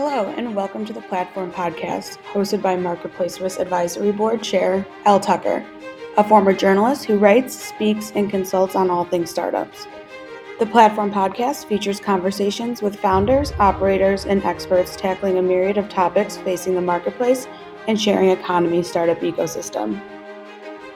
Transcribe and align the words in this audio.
Hello, 0.00 0.32
and 0.36 0.54
welcome 0.54 0.84
to 0.84 0.92
the 0.92 1.00
Platform 1.00 1.50
Podcast, 1.50 2.18
hosted 2.30 2.62
by 2.62 2.76
Marketplace 2.76 3.40
Risk 3.40 3.58
Advisory 3.58 4.12
Board 4.12 4.44
Chair 4.44 4.86
Elle 5.04 5.18
Tucker, 5.18 5.66
a 6.16 6.22
former 6.22 6.52
journalist 6.52 7.04
who 7.04 7.18
writes, 7.18 7.60
speaks, 7.60 8.12
and 8.14 8.30
consults 8.30 8.76
on 8.76 8.90
all 8.90 9.04
things 9.04 9.28
startups. 9.28 9.88
The 10.60 10.66
Platform 10.66 11.10
Podcast 11.10 11.66
features 11.66 11.98
conversations 11.98 12.80
with 12.80 13.00
founders, 13.00 13.52
operators, 13.58 14.24
and 14.24 14.40
experts 14.44 14.94
tackling 14.94 15.36
a 15.36 15.42
myriad 15.42 15.78
of 15.78 15.88
topics 15.88 16.36
facing 16.36 16.76
the 16.76 16.80
marketplace 16.80 17.48
and 17.88 18.00
sharing 18.00 18.30
economy 18.30 18.84
startup 18.84 19.18
ecosystem. 19.18 20.00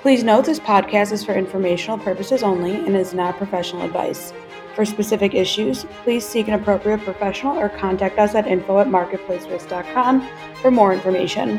Please 0.01 0.23
note 0.23 0.45
this 0.45 0.61
podcast 0.61 1.11
is 1.11 1.25
for 1.25 1.35
informational 1.35 1.99
purposes 1.99 2.45
only 2.45 2.77
and 2.77 2.97
is 2.97 3.15
not 3.15 3.37
professional 3.37 3.83
advice. 3.83 4.33
For 4.75 4.87
specific 4.87 5.35
issues, 5.35 5.85
please 6.03 6.27
seek 6.27 6.49
an 6.49 6.55
appropriate 6.55 7.01
professional 7.01 7.59
or 7.59 7.69
contact 7.69 8.19
us 8.19 8.35
at 8.35 8.47
info 8.47 8.81
at 8.81 8.87
marketplacerisk.com 8.87 10.29
for 10.63 10.71
more 10.71 10.95
information. 10.95 11.59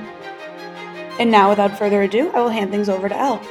And 1.20 1.30
now, 1.30 1.50
without 1.50 1.78
further 1.78 2.02
ado, 2.02 2.32
I 2.32 2.42
will 2.42 2.50
hand 2.50 2.72
things 2.72 2.90
over 2.90 3.08
to 3.08 3.16
Elle. 3.16 3.42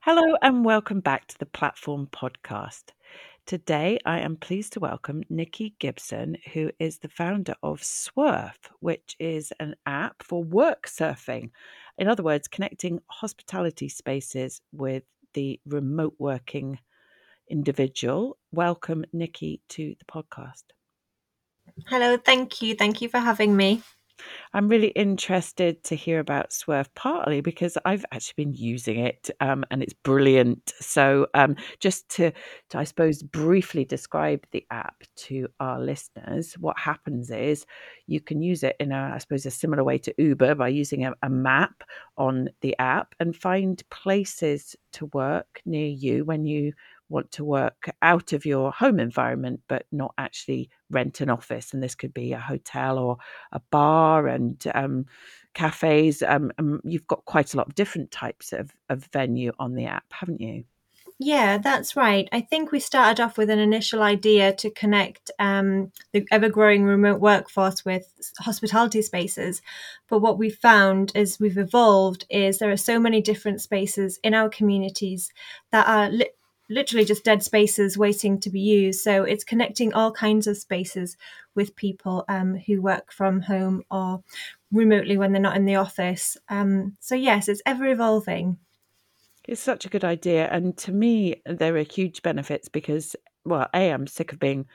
Hello, 0.00 0.34
and 0.40 0.64
welcome 0.64 1.00
back 1.00 1.26
to 1.26 1.38
the 1.38 1.44
Platform 1.44 2.08
Podcast. 2.10 2.92
Today, 3.50 3.98
I 4.06 4.20
am 4.20 4.36
pleased 4.36 4.74
to 4.74 4.78
welcome 4.78 5.24
Nikki 5.28 5.74
Gibson, 5.80 6.36
who 6.52 6.70
is 6.78 6.98
the 6.98 7.08
founder 7.08 7.56
of 7.64 7.80
Swurf, 7.80 8.54
which 8.78 9.16
is 9.18 9.52
an 9.58 9.74
app 9.86 10.22
for 10.22 10.44
work 10.44 10.86
surfing. 10.86 11.50
In 11.98 12.06
other 12.06 12.22
words, 12.22 12.46
connecting 12.46 13.00
hospitality 13.08 13.88
spaces 13.88 14.60
with 14.70 15.02
the 15.34 15.58
remote 15.66 16.14
working 16.20 16.78
individual. 17.48 18.38
Welcome, 18.52 19.04
Nikki, 19.12 19.60
to 19.70 19.96
the 19.98 20.04
podcast. 20.04 20.62
Hello, 21.88 22.18
thank 22.18 22.62
you. 22.62 22.76
Thank 22.76 23.02
you 23.02 23.08
for 23.08 23.18
having 23.18 23.56
me. 23.56 23.82
I'm 24.52 24.68
really 24.68 24.88
interested 24.88 25.82
to 25.84 25.96
hear 25.96 26.18
about 26.18 26.50
Swurf 26.50 26.86
partly 26.94 27.40
because 27.40 27.78
I've 27.84 28.04
actually 28.12 28.44
been 28.44 28.54
using 28.54 28.98
it 29.00 29.30
um, 29.40 29.64
and 29.70 29.82
it's 29.82 29.92
brilliant. 29.92 30.72
So, 30.80 31.26
um, 31.34 31.56
just 31.78 32.08
to, 32.10 32.32
to, 32.70 32.78
I 32.78 32.84
suppose, 32.84 33.22
briefly 33.22 33.84
describe 33.84 34.44
the 34.50 34.66
app 34.70 35.02
to 35.16 35.48
our 35.60 35.80
listeners, 35.80 36.54
what 36.54 36.78
happens 36.78 37.30
is 37.30 37.66
you 38.06 38.20
can 38.20 38.42
use 38.42 38.62
it 38.62 38.76
in 38.80 38.92
a, 38.92 39.12
I 39.14 39.18
suppose, 39.18 39.46
a 39.46 39.50
similar 39.50 39.84
way 39.84 39.98
to 39.98 40.14
Uber 40.18 40.54
by 40.56 40.68
using 40.68 41.04
a, 41.04 41.12
a 41.22 41.30
map 41.30 41.82
on 42.16 42.48
the 42.60 42.76
app 42.78 43.14
and 43.20 43.36
find 43.36 43.82
places 43.90 44.76
to 44.92 45.06
work 45.06 45.60
near 45.64 45.88
you 45.88 46.24
when 46.24 46.44
you 46.44 46.72
want 47.10 47.30
to 47.32 47.44
work 47.44 47.90
out 48.02 48.32
of 48.32 48.46
your 48.46 48.72
home 48.72 48.98
environment 48.98 49.60
but 49.68 49.84
not 49.92 50.14
actually 50.16 50.70
rent 50.90 51.20
an 51.20 51.28
office 51.28 51.72
and 51.72 51.82
this 51.82 51.94
could 51.94 52.14
be 52.14 52.32
a 52.32 52.38
hotel 52.38 52.98
or 52.98 53.18
a 53.52 53.60
bar 53.70 54.26
and 54.28 54.64
um, 54.74 55.04
cafes 55.54 56.22
um, 56.22 56.50
um, 56.58 56.80
you've 56.84 57.06
got 57.06 57.24
quite 57.24 57.52
a 57.52 57.56
lot 57.56 57.66
of 57.66 57.74
different 57.74 58.10
types 58.10 58.52
of, 58.52 58.70
of 58.88 59.04
venue 59.12 59.52
on 59.58 59.74
the 59.74 59.86
app 59.86 60.04
haven't 60.10 60.40
you 60.40 60.64
yeah, 61.22 61.58
that's 61.58 61.96
right. 61.96 62.26
I 62.32 62.40
think 62.40 62.72
we 62.72 62.80
started 62.80 63.22
off 63.22 63.36
with 63.36 63.50
an 63.50 63.58
initial 63.58 64.02
idea 64.02 64.54
to 64.54 64.70
connect 64.70 65.30
um, 65.38 65.92
the 66.12 66.26
ever 66.30 66.48
growing 66.48 66.84
remote 66.84 67.20
workforce 67.20 67.84
with 67.84 68.10
hospitality 68.38 69.02
spaces. 69.02 69.60
But 70.08 70.20
what 70.20 70.38
we 70.38 70.48
found 70.48 71.12
as 71.14 71.38
we've 71.38 71.58
evolved 71.58 72.24
is 72.30 72.56
there 72.56 72.70
are 72.70 72.76
so 72.78 72.98
many 72.98 73.20
different 73.20 73.60
spaces 73.60 74.18
in 74.24 74.32
our 74.32 74.48
communities 74.48 75.30
that 75.72 75.86
are 75.86 76.08
li- 76.08 76.30
literally 76.70 77.04
just 77.04 77.24
dead 77.24 77.42
spaces 77.42 77.98
waiting 77.98 78.40
to 78.40 78.48
be 78.48 78.60
used. 78.60 79.00
So 79.00 79.24
it's 79.24 79.44
connecting 79.44 79.92
all 79.92 80.12
kinds 80.12 80.46
of 80.46 80.56
spaces 80.56 81.16
with 81.54 81.76
people 81.76 82.24
um, 82.28 82.54
who 82.54 82.80
work 82.80 83.12
from 83.12 83.42
home 83.42 83.82
or 83.90 84.22
remotely 84.72 85.18
when 85.18 85.32
they're 85.32 85.42
not 85.42 85.56
in 85.56 85.66
the 85.66 85.74
office. 85.74 86.36
Um, 86.48 86.96
so, 87.00 87.14
yes, 87.14 87.48
it's 87.48 87.62
ever 87.66 87.86
evolving. 87.86 88.58
It's 89.48 89.60
such 89.60 89.84
a 89.84 89.88
good 89.88 90.04
idea. 90.04 90.48
And 90.48 90.76
to 90.78 90.92
me, 90.92 91.42
there 91.44 91.76
are 91.76 91.82
huge 91.82 92.22
benefits 92.22 92.68
because, 92.68 93.16
well, 93.44 93.68
A, 93.74 93.90
I'm 93.90 94.06
sick 94.06 94.32
of 94.32 94.38
being 94.38 94.66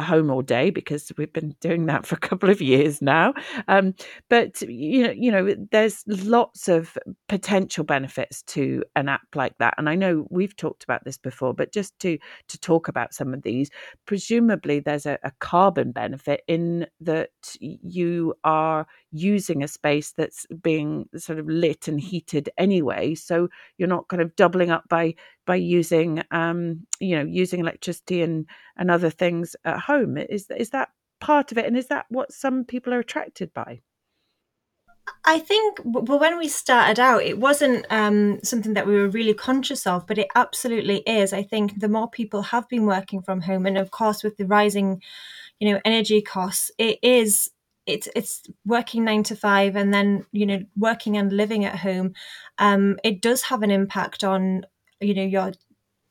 home 0.00 0.30
all 0.30 0.42
day 0.42 0.70
because 0.70 1.12
we've 1.18 1.32
been 1.32 1.54
doing 1.60 1.86
that 1.86 2.06
for 2.06 2.14
a 2.14 2.18
couple 2.18 2.50
of 2.50 2.60
years 2.60 3.02
now. 3.02 3.34
Um, 3.68 3.94
but 4.28 4.60
you 4.62 5.02
know, 5.04 5.10
you 5.10 5.30
know, 5.32 5.54
there's 5.70 6.02
lots 6.06 6.68
of 6.68 6.96
potential 7.28 7.84
benefits 7.84 8.42
to 8.44 8.82
an 8.96 9.08
app 9.08 9.26
like 9.34 9.56
that, 9.58 9.74
and 9.78 9.88
I 9.88 9.94
know 9.94 10.26
we've 10.30 10.56
talked 10.56 10.84
about 10.84 11.04
this 11.04 11.18
before, 11.18 11.54
but 11.54 11.72
just 11.72 11.98
to 12.00 12.18
to 12.48 12.58
talk 12.58 12.88
about 12.88 13.14
some 13.14 13.34
of 13.34 13.42
these, 13.42 13.70
presumably 14.06 14.80
there's 14.80 15.06
a, 15.06 15.18
a 15.24 15.32
carbon 15.40 15.92
benefit 15.92 16.42
in 16.48 16.86
that 17.00 17.30
you 17.60 18.34
are 18.44 18.86
using 19.10 19.62
a 19.62 19.68
space 19.68 20.12
that's 20.16 20.46
being 20.62 21.06
sort 21.16 21.38
of 21.38 21.46
lit 21.48 21.88
and 21.88 22.00
heated 22.00 22.48
anyway, 22.58 23.14
so 23.14 23.48
you're 23.78 23.88
not 23.88 24.08
kind 24.08 24.22
of 24.22 24.34
doubling 24.36 24.70
up 24.70 24.84
by 24.88 25.14
by 25.46 25.56
using 25.56 26.22
um, 26.30 26.86
you 27.00 27.16
know 27.16 27.24
using 27.24 27.60
electricity 27.60 28.22
and 28.22 28.46
and 28.76 28.90
other 28.90 29.10
things 29.10 29.56
at 29.64 29.80
home 29.80 30.16
is 30.16 30.50
is 30.50 30.70
that 30.70 30.90
part 31.20 31.52
of 31.52 31.58
it 31.58 31.66
and 31.66 31.76
is 31.76 31.86
that 31.86 32.06
what 32.08 32.32
some 32.32 32.64
people 32.64 32.92
are 32.92 32.98
attracted 32.98 33.52
by 33.54 33.80
I 35.24 35.38
think, 35.38 35.78
well, 35.84 36.18
when 36.18 36.38
we 36.38 36.48
started 36.48 36.98
out, 36.98 37.22
it 37.22 37.38
wasn't 37.38 37.86
um, 37.90 38.40
something 38.42 38.74
that 38.74 38.86
we 38.86 38.94
were 38.94 39.08
really 39.08 39.34
conscious 39.34 39.86
of, 39.86 40.06
but 40.06 40.18
it 40.18 40.28
absolutely 40.34 40.98
is. 41.06 41.32
I 41.32 41.42
think 41.42 41.78
the 41.78 41.88
more 41.88 42.08
people 42.08 42.42
have 42.42 42.68
been 42.68 42.86
working 42.86 43.22
from 43.22 43.40
home, 43.40 43.66
and 43.66 43.78
of 43.78 43.90
course, 43.90 44.22
with 44.22 44.36
the 44.36 44.46
rising, 44.46 45.02
you 45.60 45.70
know, 45.72 45.80
energy 45.84 46.22
costs, 46.22 46.70
it 46.78 46.98
is 47.02 47.50
it's 47.86 48.08
it's 48.14 48.42
working 48.64 49.04
nine 49.04 49.22
to 49.24 49.36
five, 49.36 49.76
and 49.76 49.92
then 49.94 50.26
you 50.32 50.46
know, 50.46 50.64
working 50.76 51.16
and 51.16 51.32
living 51.32 51.64
at 51.64 51.76
home. 51.76 52.14
Um, 52.58 52.98
it 53.04 53.20
does 53.20 53.42
have 53.42 53.62
an 53.62 53.70
impact 53.70 54.24
on 54.24 54.66
you 55.02 55.14
know 55.14 55.24
your 55.24 55.52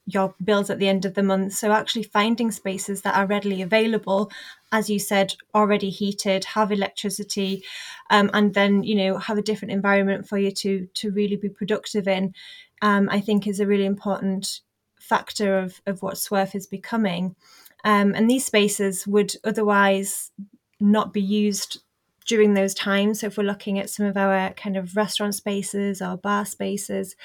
your 0.08 0.36
bills 0.44 0.70
at 0.70 0.80
the 0.80 0.88
end 0.88 1.06
of 1.06 1.14
the 1.14 1.24
month. 1.24 1.54
So 1.54 1.72
actually 1.72 2.04
finding 2.04 2.52
spaces 2.52 3.02
that 3.02 3.16
are 3.16 3.28
readily 3.28 3.62
available, 3.62 4.32
as 4.72 4.90
you 4.90 5.00
said, 5.00 5.36
already 5.54 5.90
heated, 5.90 6.44
have 6.46 6.72
electricity, 6.72 7.64
um, 8.10 8.30
and 8.34 8.54
then 8.54 8.84
you 8.84 8.96
know 8.96 9.18
have 9.18 9.38
a 9.38 9.44
different 9.44 9.72
environment 9.72 10.28
for 10.28 10.38
you 10.38 10.52
to 10.52 10.88
to 10.96 11.12
really 11.12 11.36
be 11.36 11.50
productive 11.50 12.08
in, 12.08 12.34
um, 12.82 13.10
I 13.10 13.22
think 13.22 13.48
is 13.48 13.60
a 13.60 13.68
really 13.68 13.86
important 13.86 14.62
factor 15.00 15.58
of 15.58 15.82
of 15.86 16.02
what 16.02 16.16
Swurf 16.16 16.56
is 16.56 16.68
becoming. 16.68 17.36
Um, 17.84 18.14
and 18.14 18.30
these 18.30 18.46
spaces 18.46 19.08
would 19.08 19.34
otherwise 19.44 20.32
not 20.80 21.14
be 21.14 21.22
used 21.22 21.82
during 22.26 22.54
those 22.54 22.74
times. 22.74 23.20
So 23.20 23.28
if 23.28 23.38
we're 23.38 23.44
looking 23.44 23.80
at 23.80 23.90
some 23.90 24.06
of 24.06 24.18
our 24.18 24.52
kind 24.54 24.78
of 24.78 24.96
restaurant 24.96 25.36
spaces 25.36 26.02
or 26.02 26.18
bar 26.18 26.46
spaces, 26.46 27.16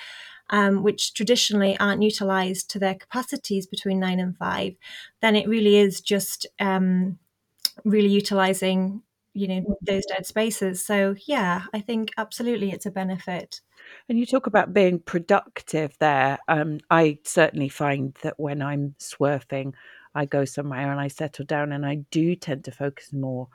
um, 0.50 0.82
which 0.82 1.14
traditionally 1.14 1.76
aren't 1.78 2.02
utilized 2.02 2.70
to 2.70 2.78
their 2.78 2.94
capacities 2.94 3.66
between 3.66 4.00
nine 4.00 4.20
and 4.20 4.36
five, 4.36 4.74
then 5.20 5.36
it 5.36 5.48
really 5.48 5.76
is 5.76 6.00
just 6.00 6.46
um, 6.60 7.18
really 7.84 8.08
utilizing 8.08 9.02
you 9.36 9.46
know 9.46 9.76
those 9.82 10.06
dead 10.06 10.26
spaces. 10.26 10.84
So 10.84 11.14
yeah 11.26 11.64
i 11.74 11.80
think 11.80 12.12
absolutely 12.16 12.72
it's 12.72 12.86
a 12.86 12.90
benefit. 12.90 13.60
And 14.08 14.18
you 14.18 14.26
talk 14.26 14.46
about 14.46 14.72
being 14.72 14.98
productive 14.98 15.96
there. 15.98 16.38
Um, 16.48 16.80
i 16.90 17.18
certainly 17.24 17.68
find 17.68 18.16
that 18.22 18.40
when 18.40 18.62
i'm 18.62 18.94
swurfing 18.98 19.74
i 20.14 20.24
go 20.24 20.44
somewhere 20.46 20.90
and 20.90 21.00
i 21.00 21.08
settle 21.08 21.44
down 21.44 21.72
and 21.72 21.84
i 21.84 21.96
do 22.10 22.34
tend 22.34 22.64
to 22.64 22.72
focus 22.72 23.12
more 23.12 23.48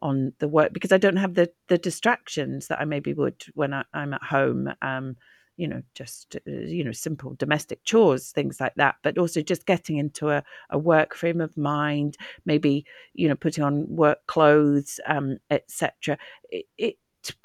on 0.00 0.32
the 0.40 0.48
work 0.48 0.72
because 0.72 0.92
i 0.92 0.98
don't 0.98 1.16
have 1.16 1.34
the 1.34 1.50
the 1.68 1.78
distractions 1.78 2.66
that 2.66 2.80
i 2.80 2.84
maybe 2.84 3.14
would 3.14 3.44
when 3.54 3.72
I, 3.72 3.84
am 3.94 4.14
at 4.14 4.22
home. 4.22 4.72
Um, 4.82 5.16
you 5.58 5.66
know, 5.66 5.82
just, 5.94 6.36
uh, 6.36 6.50
you 6.50 6.82
know, 6.82 6.92
simple 6.92 7.34
domestic 7.34 7.84
chores, 7.84 8.30
things 8.30 8.60
like 8.60 8.74
that, 8.76 8.94
but 9.02 9.18
also 9.18 9.42
just 9.42 9.66
getting 9.66 9.98
into 9.98 10.30
a, 10.30 10.42
a 10.70 10.78
work 10.78 11.14
frame 11.14 11.40
of 11.40 11.56
mind, 11.56 12.16
maybe, 12.46 12.86
you 13.12 13.28
know, 13.28 13.34
putting 13.34 13.64
on 13.64 13.84
work 13.88 14.24
clothes, 14.26 15.00
um, 15.06 15.38
etc. 15.50 16.16
It, 16.50 16.64
it, 16.78 16.94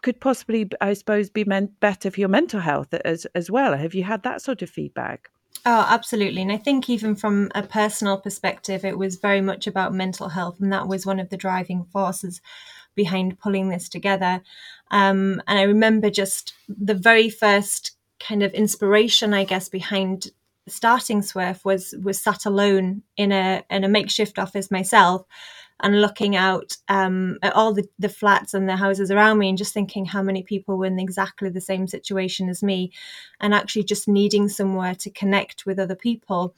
could 0.01 0.21
possibly, 0.21 0.69
I 0.79 0.93
suppose, 0.93 1.29
be 1.29 1.43
meant 1.43 1.79
better 1.81 2.09
for 2.09 2.19
your 2.19 2.29
mental 2.29 2.61
health 2.61 2.93
as 2.93 3.25
as 3.35 3.51
well. 3.51 3.75
Have 3.75 3.93
you 3.93 4.03
had 4.03 4.23
that 4.23 4.41
sort 4.41 4.61
of 4.61 4.69
feedback? 4.69 5.29
Oh, 5.65 5.85
absolutely. 5.89 6.41
And 6.41 6.51
I 6.51 6.57
think 6.57 6.89
even 6.89 7.15
from 7.15 7.51
a 7.55 7.63
personal 7.63 8.17
perspective, 8.17 8.85
it 8.85 8.97
was 8.97 9.15
very 9.15 9.41
much 9.41 9.65
about 9.65 9.93
mental 9.93 10.29
health. 10.29 10.59
And 10.59 10.71
that 10.71 10.87
was 10.87 11.05
one 11.05 11.19
of 11.19 11.29
the 11.29 11.37
driving 11.37 11.85
forces 11.85 12.39
behind 12.95 13.39
pulling 13.39 13.69
this 13.69 13.89
together. 13.89 14.41
Um, 14.91 15.41
and 15.47 15.57
I 15.59 15.63
remember 15.63 16.09
just 16.09 16.53
the 16.67 16.93
very 16.93 17.29
first 17.29 17.97
kind 18.19 18.43
of 18.43 18.53
inspiration, 18.53 19.33
I 19.33 19.43
guess, 19.43 19.69
behind 19.69 20.31
starting 20.67 21.21
Swurf 21.21 21.65
was 21.65 21.93
was 22.01 22.21
sat 22.21 22.45
alone 22.45 23.03
in 23.17 23.31
a 23.31 23.63
in 23.69 23.83
a 23.83 23.89
makeshift 23.89 24.39
office 24.39 24.71
myself, 24.71 25.25
and 25.83 26.01
looking 26.01 26.35
out 26.35 26.77
um, 26.87 27.37
at 27.41 27.53
all 27.53 27.73
the, 27.73 27.87
the 27.99 28.09
flats 28.09 28.53
and 28.53 28.69
the 28.69 28.77
houses 28.77 29.11
around 29.11 29.37
me 29.37 29.49
and 29.49 29.57
just 29.57 29.73
thinking 29.73 30.05
how 30.05 30.21
many 30.21 30.41
people 30.41 30.77
were 30.77 30.85
in 30.85 30.97
exactly 30.97 31.49
the 31.49 31.61
same 31.61 31.87
situation 31.87 32.47
as 32.47 32.63
me 32.63 32.91
and 33.41 33.53
actually 33.53 33.83
just 33.83 34.07
needing 34.07 34.47
somewhere 34.47 34.95
to 34.95 35.09
connect 35.09 35.65
with 35.65 35.79
other 35.79 35.95
people. 35.95 36.55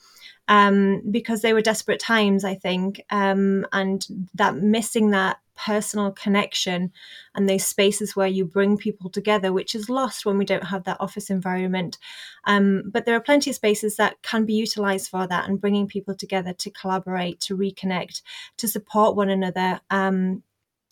Um, 0.47 1.01
because 1.09 1.41
they 1.41 1.53
were 1.53 1.61
desperate 1.61 1.99
times, 1.99 2.45
I 2.45 2.53
think, 2.53 3.01
um, 3.09 3.65
and 3.73 4.05
that 4.35 4.57
missing 4.57 5.09
that 5.09 5.39
personal 5.55 6.11
connection 6.11 6.91
and 7.33 7.49
those 7.49 7.65
spaces 7.65 8.15
where 8.15 8.27
you 8.27 8.45
bring 8.45 8.77
people 8.77 9.09
together, 9.09 9.51
which 9.53 9.75
is 9.75 9.89
lost 9.89 10.25
when 10.25 10.37
we 10.37 10.45
don't 10.45 10.65
have 10.65 10.83
that 10.83 10.99
office 10.99 11.29
environment. 11.29 11.97
Um, 12.45 12.83
but 12.91 13.05
there 13.05 13.15
are 13.15 13.21
plenty 13.21 13.49
of 13.49 13.55
spaces 13.55 13.95
that 13.97 14.21
can 14.21 14.45
be 14.45 14.53
utilized 14.53 15.09
for 15.09 15.27
that 15.27 15.47
and 15.47 15.61
bringing 15.61 15.87
people 15.87 16.15
together 16.15 16.53
to 16.53 16.69
collaborate, 16.71 17.39
to 17.41 17.57
reconnect, 17.57 18.21
to 18.57 18.67
support 18.67 19.15
one 19.15 19.29
another. 19.29 19.79
Um, 19.89 20.43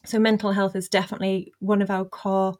so 0.06 0.20
mental 0.20 0.52
health 0.52 0.76
is 0.76 0.90
definitely 0.90 1.54
one 1.60 1.82
of 1.82 1.90
our 1.90 2.06
core, 2.06 2.58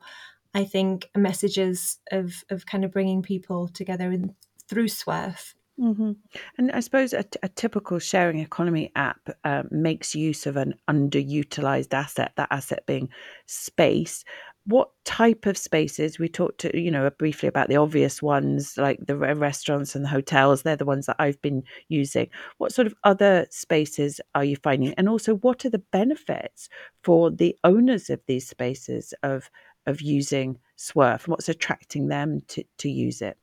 I 0.54 0.64
think, 0.64 1.10
messages 1.16 2.00
of 2.12 2.44
of 2.50 2.66
kind 2.66 2.86
of 2.86 2.92
bringing 2.92 3.22
people 3.22 3.68
together 3.68 4.12
in, 4.12 4.36
through 4.68 4.88
Swurf. 4.88 5.54
Mm-hmm. 5.80 6.12
And 6.58 6.72
I 6.72 6.80
suppose 6.82 7.14
a, 7.14 7.26
a, 7.42 7.50
typical 7.50 7.98
sharing 7.98 8.40
economy 8.40 8.92
app 8.96 9.28
uh, 9.44 9.64
makes 9.72 10.14
use 10.14 10.46
of 10.46 10.56
an 10.56 10.76
underutilized 10.88 11.94
asset, 11.96 12.34
that 12.36 12.50
asset 12.52 12.86
being 12.86 13.10
space. 13.48 14.24
What 14.66 14.92
type 15.04 15.48
of 15.48 15.58
spaces? 15.58 16.20
We 16.20 16.30
talked 16.30 16.60
to, 16.60 16.80
you 16.80 16.92
know, 16.92 17.10
briefly 17.10 17.50
about 17.50 17.70
the 17.70 17.78
obvious 17.78 18.22
ones 18.22 18.76
like 18.78 19.00
the 19.08 19.18
restaurants 19.18 19.96
and 19.96 20.06
the 20.06 20.10
hotels. 20.10 20.62
They're 20.62 20.76
the 20.76 20.86
ones 20.86 21.08
that 21.08 21.16
I've 21.18 21.42
been 21.42 21.64
using. 21.90 22.30
What 22.60 22.72
sort 22.72 22.86
of 22.86 22.94
other 23.04 23.48
spaces 23.50 24.22
are 24.36 24.46
you 24.46 24.58
finding? 24.58 24.94
And 24.94 25.10
also, 25.10 25.36
what 25.38 25.66
are 25.66 25.72
the 25.72 25.84
benefits 25.92 26.70
for 27.04 27.32
the 27.32 27.58
owners 27.64 28.12
of 28.12 28.22
these 28.28 28.48
spaces 28.48 29.14
of 29.24 29.50
of 29.88 30.02
using 30.02 30.60
Swurf? 30.78 31.28
What's 31.28 31.50
attracting 31.50 32.10
them 32.10 32.42
to, 32.50 32.64
to 32.78 32.90
use 32.90 33.24
it? 33.24 33.38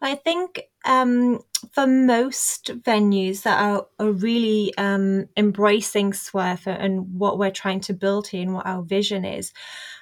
I 0.00 0.14
think 0.14 0.62
um, 0.84 1.40
for 1.72 1.86
most 1.86 2.70
venues 2.82 3.42
that 3.42 3.60
are, 3.60 3.86
are 3.98 4.12
really 4.12 4.72
um, 4.78 5.28
embracing 5.36 6.12
Swurf 6.12 6.66
and 6.66 7.18
what 7.18 7.38
we're 7.38 7.50
trying 7.50 7.80
to 7.80 7.92
build 7.92 8.28
here 8.28 8.42
and 8.42 8.54
what 8.54 8.66
our 8.66 8.82
vision 8.82 9.24
is, 9.24 9.52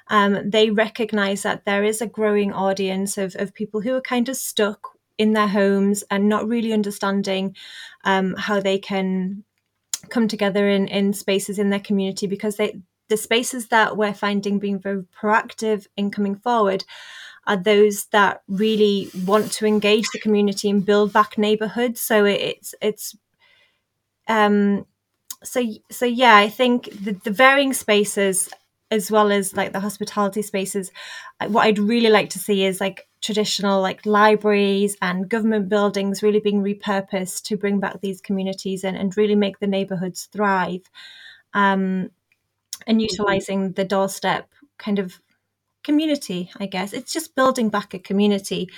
um, 0.08 0.50
they 0.50 0.70
recognize 0.70 1.42
that 1.42 1.64
there 1.64 1.84
is 1.84 2.00
a 2.00 2.06
growing 2.06 2.52
audience 2.52 3.18
of, 3.18 3.34
of 3.36 3.54
people 3.54 3.80
who 3.80 3.94
are 3.94 4.00
kind 4.00 4.28
of 4.28 4.36
stuck 4.36 4.90
in 5.18 5.32
their 5.32 5.48
homes 5.48 6.04
and 6.10 6.28
not 6.28 6.46
really 6.46 6.72
understanding 6.72 7.56
um, 8.04 8.34
how 8.36 8.60
they 8.60 8.78
can 8.78 9.44
come 10.10 10.28
together 10.28 10.68
in, 10.68 10.86
in 10.88 11.12
spaces 11.12 11.58
in 11.58 11.70
their 11.70 11.80
community 11.80 12.26
because 12.26 12.56
they 12.56 12.80
the 13.08 13.16
spaces 13.16 13.68
that 13.68 13.96
we're 13.96 14.12
finding 14.12 14.58
being 14.58 14.80
very 14.80 15.02
proactive 15.02 15.86
in 15.96 16.10
coming 16.10 16.34
forward 16.34 16.84
are 17.46 17.56
those 17.56 18.06
that 18.06 18.42
really 18.48 19.10
want 19.24 19.52
to 19.52 19.66
engage 19.66 20.08
the 20.12 20.18
community 20.18 20.68
and 20.68 20.84
build 20.84 21.12
back 21.12 21.38
neighborhoods. 21.38 22.00
So 22.00 22.24
it's 22.24 22.74
it's 22.80 23.16
um 24.28 24.86
so 25.44 25.62
so 25.90 26.06
yeah, 26.06 26.36
I 26.36 26.48
think 26.48 26.90
the, 26.90 27.12
the 27.12 27.30
varying 27.30 27.72
spaces 27.72 28.50
as 28.90 29.10
well 29.10 29.32
as 29.32 29.56
like 29.56 29.72
the 29.72 29.80
hospitality 29.80 30.42
spaces 30.42 30.92
what 31.48 31.66
i'd 31.66 31.78
really 31.78 32.08
like 32.08 32.30
to 32.30 32.38
see 32.38 32.64
is 32.64 32.80
like 32.80 33.08
traditional 33.20 33.82
like 33.82 34.06
libraries 34.06 34.96
and 35.02 35.28
government 35.28 35.68
buildings 35.68 36.22
really 36.22 36.38
being 36.38 36.62
repurposed 36.62 37.42
to 37.42 37.56
bring 37.56 37.80
back 37.80 38.00
these 38.00 38.20
communities 38.20 38.84
and, 38.84 38.96
and 38.96 39.16
really 39.16 39.34
make 39.34 39.58
the 39.58 39.66
neighborhoods 39.66 40.26
thrive 40.26 40.82
um, 41.54 42.10
and 42.86 42.98
mm-hmm. 42.98 43.00
utilizing 43.00 43.72
the 43.72 43.84
doorstep 43.84 44.48
kind 44.78 44.98
of 44.98 45.20
community, 45.86 46.50
I 46.60 46.66
guess. 46.66 46.92
It's 46.92 47.12
just 47.12 47.36
building 47.36 47.70
back 47.70 47.94
a 47.94 47.98
community 47.98 48.68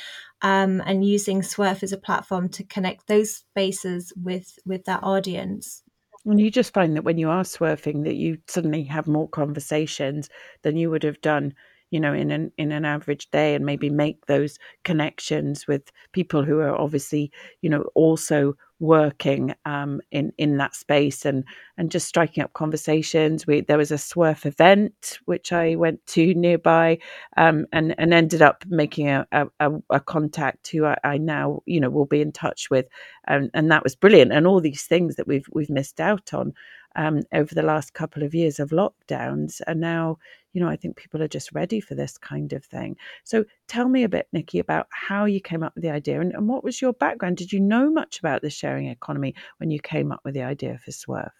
um, 0.43 0.83
and 0.87 1.05
using 1.05 1.41
Swurf 1.41 1.83
as 1.83 1.93
a 1.93 1.99
platform 1.99 2.49
to 2.51 2.63
connect 2.65 3.07
those 3.07 3.35
spaces 3.35 4.13
with 4.15 4.59
with 4.65 4.85
that 4.85 5.03
audience. 5.03 5.83
And 6.27 6.39
you 6.39 6.51
just 6.51 6.75
find 6.75 6.95
that 6.95 7.05
when 7.05 7.17
you 7.17 7.31
are 7.31 7.43
swurfing, 7.43 8.05
that 8.05 8.17
you 8.17 8.39
suddenly 8.47 8.85
have 8.85 9.07
more 9.07 9.29
conversations 9.29 10.29
than 10.63 10.77
you 10.77 10.91
would 10.91 11.03
have 11.03 11.21
done 11.23 11.55
you 11.91 12.01
know 12.01 12.13
in 12.13 12.31
an 12.31 12.53
in 12.59 12.71
an 12.73 12.85
average 12.85 13.31
day 13.31 13.55
and 13.55 13.65
maybe 13.65 13.89
make 13.89 14.27
those 14.27 14.59
connections 14.85 15.67
with 15.67 15.91
people 16.13 16.45
who 16.45 16.59
are 16.59 16.77
obviously 16.77 17.33
you 17.63 17.71
know 17.71 17.85
also 17.95 18.55
working 18.81 19.55
um, 19.65 20.01
in 20.11 20.33
in 20.39 20.57
that 20.59 20.75
space 20.75 21.25
and 21.25 21.45
and 21.79 21.91
just 21.91 22.09
striking 22.09 22.43
up 22.43 22.53
conversations. 22.53 23.47
We 23.47 23.63
there 23.63 23.79
was 23.79 23.91
a 23.93 23.97
Swurf 23.97 24.47
event 24.47 25.19
which 25.27 25.53
I 25.53 25.77
went 25.77 26.05
to 26.09 26.35
nearby 26.35 26.99
um, 27.37 27.67
and 27.73 27.95
and 27.99 28.15
ended 28.15 28.43
up 28.43 28.65
making 28.69 29.09
a 29.09 29.27
a, 29.33 29.71
a 29.91 30.01
contact 30.01 30.69
who 30.69 30.85
I, 30.87 30.97
I, 31.05 31.19
now 31.19 31.63
you 31.67 31.81
know 31.81 31.91
will 31.91 32.07
be 32.07 32.21
in 32.21 32.33
touch 32.33 32.71
with, 32.71 32.87
and 33.27 33.51
and 33.55 33.71
that 33.71 33.85
was 33.85 33.97
brilliant. 33.97 34.33
And 34.33 34.47
all 34.47 34.61
these 34.61 34.85
things 34.85 35.17
that 35.17 35.27
we've 35.29 35.47
we've 35.53 35.71
missed 35.71 36.01
out 36.01 36.35
on 36.35 36.53
um, 36.99 37.23
over 37.33 37.55
the 37.55 37.63
last 37.63 37.95
couple 37.95 38.23
of 38.23 38.35
years 38.35 38.61
of 38.61 38.71
lockdowns 38.71 39.63
And 39.67 39.81
now 39.81 40.19
you 40.53 40.65
know, 40.65 40.69
I 40.69 40.77
think 40.77 40.97
people 40.97 41.23
are 41.23 41.29
just 41.29 41.53
ready 41.53 41.81
for 41.81 41.95
this 41.95 42.19
kind 42.19 42.53
of 42.53 42.65
thing. 42.65 42.97
So 43.25 43.45
tell 43.69 43.89
me 43.89 44.03
a 44.03 44.09
bit, 44.09 44.29
Nikki, 44.33 44.59
about 44.59 44.89
how 44.91 45.25
you 45.25 45.41
came 45.41 45.63
up 45.63 45.75
with 45.75 45.85
the 45.85 45.91
idea 45.91 46.21
and, 46.21 46.33
and 46.33 46.49
what 46.49 46.65
was 46.65 46.81
your 46.81 46.93
background? 46.95 47.37
Did 47.37 47.53
you 47.53 47.61
know 47.61 47.91
much 47.91 48.19
about 48.19 48.43
the 48.43 48.51
sharing 48.51 48.89
economy 48.89 49.35
when 49.59 49.71
you 49.71 49.79
came 49.79 50.11
up 50.11 50.21
with 50.25 50.35
the 50.35 50.43
idea 50.43 50.79
for 50.85 50.91
Swurf? 50.91 51.31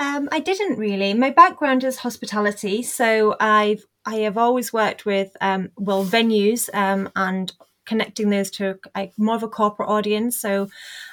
Um, 0.00 0.28
I 0.32 0.40
didn't 0.40 0.78
really. 0.78 1.14
My 1.14 1.30
background 1.30 1.84
is 1.84 1.98
hospitality, 1.98 2.82
so 2.82 3.36
I've 3.38 3.84
I 4.04 4.16
have 4.16 4.36
always 4.36 4.72
worked 4.72 5.06
with 5.06 5.36
um, 5.40 5.70
well 5.76 6.04
venues 6.04 6.68
um, 6.74 7.08
and 7.14 7.52
connecting 7.84 8.30
those 8.30 8.50
to 8.52 8.78
like 8.94 9.12
more 9.16 9.34
of 9.34 9.42
a 9.42 9.48
corporate 9.48 9.88
audience. 9.88 10.36
So, 10.36 10.68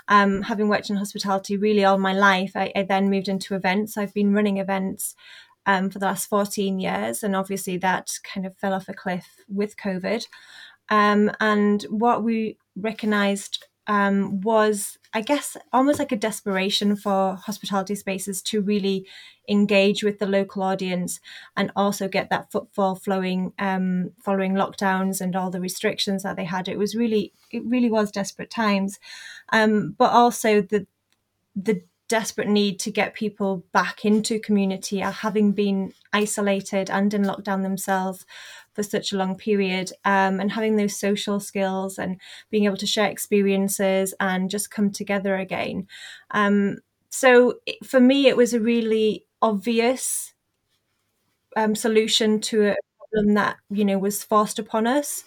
um, 0.08 0.42
having 0.44 0.70
worked 0.70 0.90
in 0.90 0.96
hospitality 0.96 1.58
really 1.58 1.86
all 1.86 1.98
my 1.98 2.14
life, 2.14 2.52
I, 2.56 2.72
I, 2.76 2.84
then 2.84 3.10
moved 3.10 3.28
into 3.28 3.56
events. 3.56 3.98
I've 3.98 4.14
been 4.14 4.34
running 4.34 4.58
events 4.58 5.16
um, 5.66 5.90
for 5.90 6.00
the 6.00 6.06
last 6.06 6.28
14 6.28 6.80
years. 6.80 7.24
And 7.24 7.36
obviously, 7.36 7.78
that 7.78 8.12
kind 8.24 8.46
of 8.46 8.58
fell 8.58 8.74
off 8.74 8.90
a 8.90 8.94
cliff 8.94 9.28
with 9.48 9.78
COVID. 9.78 10.26
Um, 10.90 11.32
and 11.40 11.84
what 11.84 12.24
we 12.24 12.58
recognized 12.76 13.66
um, 13.90 14.40
was, 14.42 14.98
I 15.14 15.22
guess, 15.22 15.58
almost 15.74 16.00
like 16.00 16.14
a 16.14 16.16
desperation 16.18 16.96
for 16.96 17.36
hospitality 17.36 17.96
spaces 17.96 18.42
to 18.44 18.62
really 18.62 19.08
engage 19.50 20.04
with 20.04 20.20
the 20.20 20.28
local 20.28 20.62
audience 20.64 21.20
and 21.58 21.72
also 21.76 22.08
get 22.08 22.30
that 22.30 22.52
footfall 22.52 22.96
flowing 22.96 23.52
um, 23.60 24.12
following 24.24 24.54
lockdowns 24.54 25.22
and 25.22 25.36
all 25.36 25.50
the 25.50 25.60
restrictions 25.60 26.24
that 26.24 26.38
they 26.38 26.46
had. 26.46 26.70
It 26.70 26.78
was 26.78 26.96
really, 26.96 27.34
it 27.52 27.66
really 27.66 27.90
was 27.90 28.12
desperate 28.12 28.52
times, 28.52 29.00
um, 29.52 29.96
but 29.98 30.12
also 30.12 30.62
the 30.62 30.86
the 31.56 31.82
desperate 32.08 32.48
need 32.48 32.80
to 32.80 32.92
get 32.92 33.14
people 33.14 33.64
back 33.72 34.04
into 34.04 34.40
community 34.40 35.04
are 35.04 35.12
having 35.12 35.52
been 35.52 35.94
isolated 36.12 36.90
and 36.90 37.14
in 37.14 37.24
lockdown 37.24 37.62
themselves 37.62 38.26
for 38.80 38.84
such 38.84 39.12
a 39.12 39.18
long 39.18 39.36
period 39.36 39.92
um, 40.06 40.40
and 40.40 40.54
having 40.54 40.78
those 40.78 40.96
social 40.96 41.42
skills 41.42 41.98
and 42.00 42.18
being 42.50 42.64
able 42.64 42.78
to 42.78 42.88
share 42.88 43.10
experiences 43.10 44.14
and 44.22 44.50
just 44.50 44.72
come 44.72 44.90
together 44.90 45.36
again. 45.36 45.86
Um, 46.32 46.78
so 47.10 47.56
for 47.84 48.00
me 48.00 48.28
it 48.28 48.38
was 48.38 48.54
a 48.54 48.60
really 48.60 49.26
obvious 49.42 50.34
um, 51.58 51.76
solution 51.76 52.40
to 52.42 52.68
a 52.70 52.76
problem 52.98 53.34
that 53.36 53.58
you 53.70 53.86
know 53.86 53.98
was 53.98 54.24
forced 54.24 54.60
upon 54.60 54.88
us. 54.88 55.24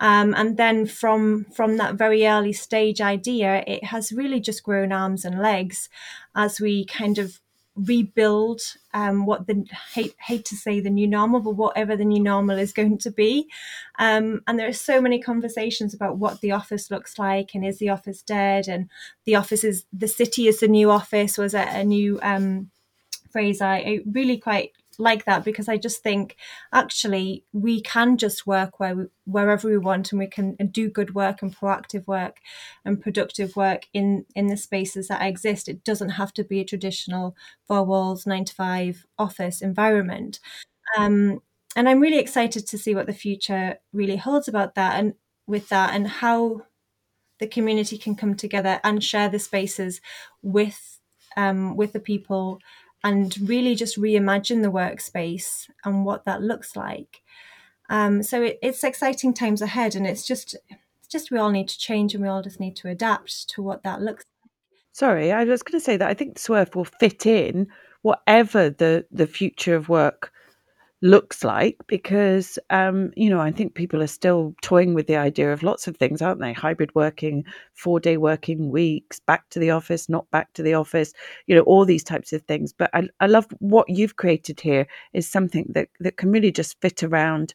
Um, 0.00 0.34
and 0.34 0.56
then 0.56 0.86
from 0.86 1.44
from 1.54 1.78
that 1.78 1.94
very 1.96 2.26
early 2.26 2.52
stage 2.52 3.00
idea, 3.00 3.64
it 3.66 3.84
has 3.84 4.12
really 4.12 4.40
just 4.40 4.62
grown 4.62 4.92
arms 4.92 5.24
and 5.24 5.40
legs 5.40 5.88
as 6.34 6.60
we 6.60 6.84
kind 6.86 7.18
of 7.18 7.40
rebuild 7.76 8.62
um, 8.94 9.26
what 9.26 9.46
the 9.46 9.66
hate 9.92 10.14
hate 10.18 10.44
to 10.46 10.56
say 10.56 10.80
the 10.80 10.90
new 10.90 11.06
normal, 11.06 11.40
but 11.40 11.56
whatever 11.56 11.94
the 11.96 12.04
new 12.04 12.22
normal 12.22 12.58
is 12.58 12.72
going 12.72 12.98
to 12.98 13.10
be. 13.10 13.48
Um, 13.98 14.40
and 14.46 14.58
there 14.58 14.68
are 14.68 14.72
so 14.72 15.00
many 15.00 15.20
conversations 15.20 15.94
about 15.94 16.16
what 16.16 16.40
the 16.40 16.52
office 16.52 16.90
looks 16.90 17.18
like 17.18 17.54
and 17.54 17.64
is 17.64 17.78
the 17.78 17.90
office 17.90 18.22
dead 18.22 18.66
and 18.66 18.90
the 19.24 19.34
office 19.34 19.62
is 19.62 19.84
the 19.92 20.08
city 20.08 20.48
is 20.48 20.60
the 20.60 20.68
new 20.68 20.90
office 20.90 21.36
was 21.36 21.54
a, 21.54 21.62
a 21.62 21.84
new 21.84 22.18
um, 22.22 22.70
phrase 23.30 23.60
I, 23.60 23.76
I 23.76 24.00
really 24.10 24.38
quite 24.38 24.72
like 24.98 25.24
that 25.24 25.44
because 25.44 25.68
I 25.68 25.76
just 25.76 26.02
think 26.02 26.36
actually 26.72 27.44
we 27.52 27.80
can 27.80 28.16
just 28.16 28.46
work 28.46 28.80
where 28.80 28.94
we, 28.94 29.04
wherever 29.24 29.68
we 29.68 29.78
want 29.78 30.12
and 30.12 30.18
we 30.18 30.26
can 30.26 30.56
do 30.70 30.88
good 30.88 31.14
work 31.14 31.42
and 31.42 31.54
proactive 31.54 32.06
work 32.06 32.38
and 32.84 33.00
productive 33.00 33.56
work 33.56 33.86
in 33.92 34.24
in 34.34 34.46
the 34.48 34.56
spaces 34.56 35.08
that 35.08 35.26
exist. 35.26 35.68
It 35.68 35.84
doesn't 35.84 36.10
have 36.10 36.32
to 36.34 36.44
be 36.44 36.60
a 36.60 36.64
traditional 36.64 37.36
four 37.66 37.84
walls 37.84 38.26
nine 38.26 38.44
to 38.46 38.54
five 38.54 39.06
office 39.18 39.62
environment. 39.62 40.40
Um, 40.96 41.40
and 41.74 41.88
I'm 41.88 42.00
really 42.00 42.18
excited 42.18 42.66
to 42.66 42.78
see 42.78 42.94
what 42.94 43.06
the 43.06 43.12
future 43.12 43.78
really 43.92 44.16
holds 44.16 44.48
about 44.48 44.74
that 44.76 44.98
and 44.98 45.14
with 45.46 45.68
that 45.68 45.94
and 45.94 46.08
how 46.08 46.62
the 47.38 47.46
community 47.46 47.98
can 47.98 48.14
come 48.14 48.34
together 48.34 48.80
and 48.82 49.02
share 49.02 49.28
the 49.28 49.38
spaces 49.38 50.00
with 50.42 50.98
um, 51.36 51.76
with 51.76 51.92
the 51.92 52.00
people 52.00 52.60
and 53.06 53.38
really 53.48 53.76
just 53.76 54.00
reimagine 54.00 54.62
the 54.62 54.70
workspace 54.70 55.70
and 55.84 56.04
what 56.04 56.24
that 56.24 56.42
looks 56.42 56.74
like. 56.74 57.22
Um, 57.88 58.20
so 58.24 58.42
it, 58.42 58.58
it's 58.64 58.82
exciting 58.82 59.32
times 59.32 59.62
ahead, 59.62 59.94
and 59.94 60.04
it's 60.04 60.26
just 60.26 60.56
it's 60.98 61.08
just 61.08 61.30
we 61.30 61.38
all 61.38 61.50
need 61.50 61.68
to 61.68 61.78
change 61.78 62.14
and 62.14 62.22
we 62.22 62.28
all 62.28 62.42
just 62.42 62.58
need 62.58 62.74
to 62.76 62.88
adapt 62.88 63.48
to 63.50 63.62
what 63.62 63.84
that 63.84 64.02
looks 64.02 64.24
like. 64.24 64.50
Sorry, 64.90 65.30
I 65.30 65.44
was 65.44 65.62
going 65.62 65.78
to 65.78 65.84
say 65.84 65.96
that 65.96 66.08
I 66.08 66.14
think 66.14 66.36
Swurf 66.36 66.74
will 66.74 66.84
fit 66.84 67.26
in 67.26 67.68
whatever 68.02 68.70
the 68.70 69.06
the 69.12 69.28
future 69.28 69.76
of 69.76 69.88
work 69.88 70.32
looks 71.06 71.44
like 71.44 71.76
because 71.86 72.58
um, 72.70 73.12
you 73.16 73.30
know 73.30 73.40
I 73.40 73.50
think 73.52 73.74
people 73.74 74.02
are 74.02 74.08
still 74.08 74.54
toying 74.62 74.94
with 74.94 75.06
the 75.06 75.16
idea 75.16 75.52
of 75.52 75.62
lots 75.62 75.86
of 75.86 75.96
things, 75.96 76.20
aren't 76.20 76.40
they? 76.40 76.52
Hybrid 76.52 76.94
working, 76.94 77.44
four 77.74 78.00
day 78.00 78.16
working 78.16 78.70
weeks, 78.70 79.20
back 79.20 79.48
to 79.50 79.58
the 79.58 79.70
office, 79.70 80.08
not 80.08 80.30
back 80.30 80.52
to 80.54 80.62
the 80.62 80.74
office, 80.74 81.12
you 81.46 81.54
know, 81.54 81.62
all 81.62 81.84
these 81.84 82.04
types 82.04 82.32
of 82.32 82.42
things. 82.42 82.72
But 82.72 82.90
I, 82.92 83.08
I 83.20 83.26
love 83.26 83.46
what 83.60 83.88
you've 83.88 84.16
created 84.16 84.60
here 84.60 84.86
is 85.12 85.28
something 85.28 85.66
that 85.74 85.88
that 86.00 86.16
can 86.16 86.32
really 86.32 86.52
just 86.52 86.80
fit 86.80 87.02
around 87.02 87.54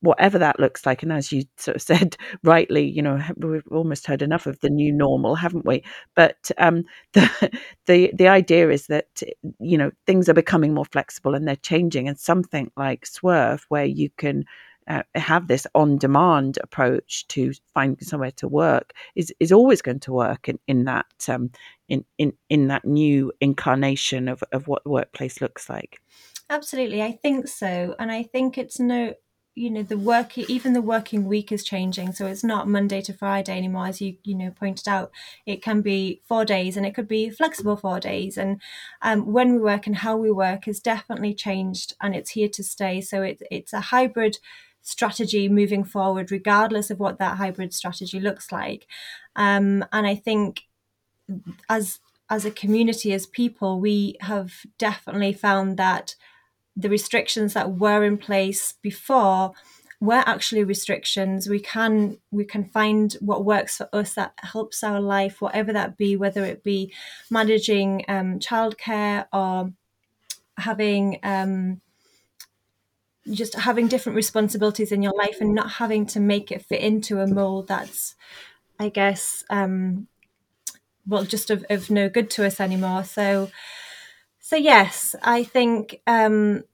whatever 0.00 0.38
that 0.38 0.60
looks 0.60 0.84
like. 0.86 1.02
And 1.02 1.12
as 1.12 1.32
you 1.32 1.44
sort 1.56 1.76
of 1.76 1.82
said 1.90 2.16
rightly, 2.42 2.88
you 2.88 3.02
know, 3.02 3.20
we've 3.36 3.66
almost 3.70 4.06
heard 4.06 4.22
enough 4.22 4.46
of 4.46 4.60
the 4.60 4.70
new 4.70 4.92
normal, 4.92 5.34
haven't 5.34 5.66
we? 5.66 5.82
But 6.14 6.50
um, 6.58 6.84
the 7.12 7.50
the 7.86 8.12
the 8.14 8.28
idea 8.28 8.70
is 8.70 8.86
that 8.86 9.22
you 9.58 9.78
know 9.78 9.90
things 10.06 10.28
are 10.28 10.34
becoming 10.34 10.74
more 10.74 10.84
flexible 10.84 11.34
and 11.34 11.46
they're 11.46 11.56
changing, 11.56 12.08
and 12.08 12.18
something 12.18 12.70
like 12.76 13.04
Swurf, 13.06 13.62
where 13.68 13.86
you 13.86 14.10
can. 14.16 14.44
Uh, 14.88 15.02
have 15.14 15.46
this 15.46 15.68
on-demand 15.76 16.58
approach 16.64 17.24
to 17.28 17.52
finding 17.74 18.02
somewhere 18.02 18.32
to 18.32 18.48
work 18.48 18.92
is 19.14 19.32
is 19.38 19.52
always 19.52 19.80
going 19.80 20.00
to 20.00 20.10
work 20.10 20.48
in 20.48 20.58
in 20.66 20.84
that 20.84 21.06
um, 21.28 21.50
in 21.88 22.04
in 22.18 22.32
in 22.48 22.66
that 22.66 22.84
new 22.84 23.30
incarnation 23.40 24.26
of 24.26 24.42
of 24.50 24.66
what 24.66 24.82
the 24.82 24.90
workplace 24.90 25.40
looks 25.40 25.68
like. 25.68 26.00
Absolutely, 26.48 27.02
I 27.02 27.12
think 27.12 27.46
so, 27.46 27.94
and 28.00 28.10
I 28.10 28.24
think 28.24 28.58
it's 28.58 28.80
no 28.80 29.14
you 29.54 29.70
know 29.70 29.82
the 29.82 29.98
work 29.98 30.38
even 30.38 30.72
the 30.72 30.82
working 30.82 31.26
week 31.26 31.50
is 31.50 31.64
changing 31.64 32.12
so 32.12 32.26
it's 32.26 32.44
not 32.44 32.68
monday 32.68 33.00
to 33.00 33.12
friday 33.12 33.56
anymore 33.56 33.86
as 33.86 34.00
you 34.00 34.16
you 34.22 34.34
know 34.34 34.50
pointed 34.50 34.88
out. 34.88 35.10
It 35.46 35.62
can 35.62 35.80
be 35.80 36.20
four 36.24 36.44
days 36.44 36.76
and 36.76 36.86
it 36.86 36.94
could 36.94 37.08
be 37.08 37.30
flexible 37.30 37.76
four 37.76 38.00
days 38.00 38.36
and 38.38 38.60
um, 39.02 39.32
when 39.32 39.52
we 39.54 39.60
work 39.60 39.86
and 39.86 39.96
how 39.96 40.16
we 40.16 40.30
work 40.30 40.64
has 40.66 40.80
definitely 40.80 41.34
changed 41.34 41.94
and 42.00 42.14
it's 42.14 42.30
here 42.30 42.48
to 42.48 42.62
stay. 42.62 43.00
So 43.00 43.22
it, 43.22 43.42
it's 43.50 43.72
a 43.72 43.80
hybrid 43.80 44.38
strategy 44.82 45.48
moving 45.48 45.84
forward 45.84 46.30
regardless 46.30 46.90
of 46.90 47.00
what 47.00 47.18
that 47.18 47.36
hybrid 47.36 47.74
strategy 47.74 48.20
looks 48.20 48.50
like. 48.52 48.86
Um, 49.36 49.84
and 49.92 50.06
i 50.06 50.14
think 50.14 50.62
as 51.68 52.00
as 52.28 52.44
a 52.44 52.50
community 52.50 53.12
as 53.12 53.26
people 53.26 53.80
we 53.80 54.16
have 54.20 54.52
definitely 54.78 55.32
found 55.32 55.76
that 55.76 56.14
the 56.76 56.88
restrictions 56.88 57.54
that 57.54 57.76
were 57.78 58.04
in 58.04 58.18
place 58.18 58.74
before 58.82 59.52
were 60.00 60.22
actually 60.26 60.64
restrictions. 60.64 61.48
We 61.48 61.60
can 61.60 62.18
we 62.30 62.44
can 62.44 62.64
find 62.64 63.12
what 63.20 63.44
works 63.44 63.76
for 63.76 63.88
us 63.92 64.14
that 64.14 64.32
helps 64.38 64.82
our 64.82 65.00
life 65.00 65.40
whatever 65.40 65.72
that 65.72 65.96
be 65.96 66.16
whether 66.16 66.44
it 66.44 66.64
be 66.64 66.92
managing 67.30 68.04
um, 68.08 68.38
childcare 68.38 69.26
or 69.32 69.72
having 70.56 71.18
um, 71.22 71.80
just 73.30 73.54
having 73.54 73.88
different 73.88 74.16
responsibilities 74.16 74.92
in 74.92 75.02
your 75.02 75.14
life 75.16 75.38
and 75.40 75.54
not 75.54 75.72
having 75.72 76.06
to 76.06 76.20
make 76.20 76.50
it 76.50 76.64
fit 76.64 76.80
into 76.80 77.20
a 77.20 77.26
mold 77.26 77.68
that's 77.68 78.16
i 78.78 78.88
guess 78.88 79.44
um, 79.50 80.08
well 81.06 81.24
just 81.24 81.50
of, 81.50 81.64
of 81.68 81.90
no 81.90 82.08
good 82.08 82.30
to 82.30 82.46
us 82.46 82.60
anymore. 82.60 83.04
So 83.04 83.50
so 84.50 84.56
yes 84.56 85.14
i 85.22 85.44
think 85.44 86.00
um, 86.06 86.64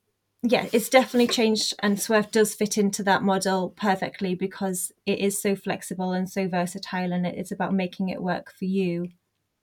yeah, 0.49 0.69
it's 0.73 0.89
definitely 0.89 1.29
changed, 1.29 1.75
and 1.81 1.97
Swurf 1.97 2.31
does 2.31 2.55
fit 2.55 2.79
into 2.79 3.03
that 3.05 3.23
model 3.23 3.71
perfectly 3.71 4.35
because 4.35 4.93
it 5.05 5.19
is 5.19 5.41
so 5.41 5.57
flexible 5.57 6.13
and 6.13 6.31
so 6.31 6.47
versatile, 6.47 7.13
and 7.13 7.27
it's 7.27 7.53
about 7.53 7.75
making 7.75 8.11
it 8.11 8.23
work 8.23 8.53
for 8.53 8.65
you. 8.65 9.09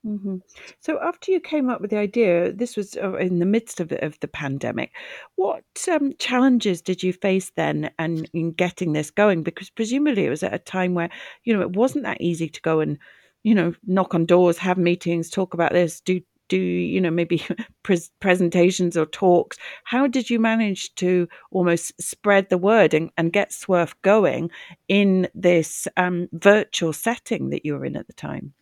Mm-hmm. 0.05 0.37
So, 0.81 0.99
after 1.01 1.31
you 1.31 1.39
came 1.39 1.69
up 1.69 1.79
with 1.79 1.91
the 1.91 1.97
idea, 1.97 2.51
this 2.51 2.75
was 2.75 2.97
uh, 2.97 3.13
in 3.15 3.39
the 3.39 3.45
midst 3.45 3.79
of, 3.79 3.93
of 3.93 4.19
the 4.19 4.27
pandemic. 4.27 4.91
What 5.35 5.63
um, 5.89 6.13
challenges 6.19 6.81
did 6.81 7.01
you 7.01 7.13
face 7.13 7.51
then, 7.55 7.89
and 7.97 8.29
in 8.33 8.51
getting 8.51 8.91
this 8.91 9.11
going? 9.11 9.43
Because 9.43 9.69
presumably 9.69 10.25
it 10.25 10.29
was 10.29 10.43
at 10.43 10.53
a 10.53 10.59
time 10.59 10.95
where 10.95 11.09
you 11.45 11.55
know 11.55 11.61
it 11.61 11.77
wasn't 11.77 12.03
that 12.03 12.19
easy 12.19 12.49
to 12.49 12.61
go 12.61 12.81
and 12.81 12.97
you 13.43 13.55
know 13.55 13.73
knock 13.85 14.13
on 14.13 14.25
doors, 14.25 14.57
have 14.57 14.77
meetings, 14.77 15.29
talk 15.29 15.53
about 15.53 15.71
this, 15.71 16.01
do 16.01 16.19
do 16.49 16.57
you 16.57 16.99
know 16.99 17.11
maybe 17.11 17.45
pre- 17.83 17.99
presentations 18.19 18.97
or 18.97 19.05
talks 19.05 19.57
how 19.83 20.07
did 20.07 20.29
you 20.29 20.39
manage 20.39 20.93
to 20.95 21.27
almost 21.51 21.99
spread 22.01 22.49
the 22.49 22.57
word 22.57 22.93
and, 22.93 23.11
and 23.17 23.33
get 23.33 23.51
Swurf 23.51 23.93
going 24.01 24.49
in 24.87 25.27
this 25.33 25.87
um, 25.97 26.27
virtual 26.33 26.93
setting 26.93 27.49
that 27.49 27.65
you 27.65 27.73
were 27.73 27.85
in 27.85 27.95
at 27.95 28.07
the 28.07 28.13
time 28.13 28.53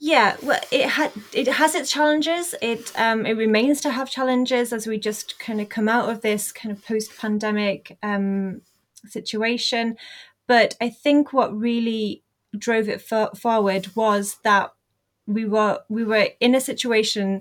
yeah, 0.00 0.36
well, 0.42 0.60
it 0.70 0.86
had 0.86 1.12
it 1.32 1.48
has 1.48 1.74
its 1.74 1.90
challenges. 1.90 2.54
It 2.60 2.92
um, 3.00 3.24
it 3.24 3.38
remains 3.38 3.80
to 3.82 3.90
have 3.90 4.10
challenges 4.10 4.70
as 4.70 4.86
we 4.86 4.98
just 4.98 5.38
kind 5.38 5.62
of 5.62 5.70
come 5.70 5.88
out 5.88 6.10
of 6.10 6.20
this 6.20 6.52
kind 6.52 6.76
of 6.76 6.84
post 6.84 7.16
pandemic 7.16 7.96
um, 8.02 8.60
situation. 9.06 9.96
But 10.46 10.76
I 10.78 10.90
think 10.90 11.32
what 11.32 11.56
really 11.56 12.22
drove 12.58 12.88
it 12.88 13.00
for- 13.00 13.34
forward 13.34 13.96
was 13.96 14.36
that 14.44 14.72
we 15.26 15.44
were 15.44 15.80
we 15.88 16.04
were 16.04 16.28
in 16.40 16.54
a 16.54 16.60
situation 16.60 17.40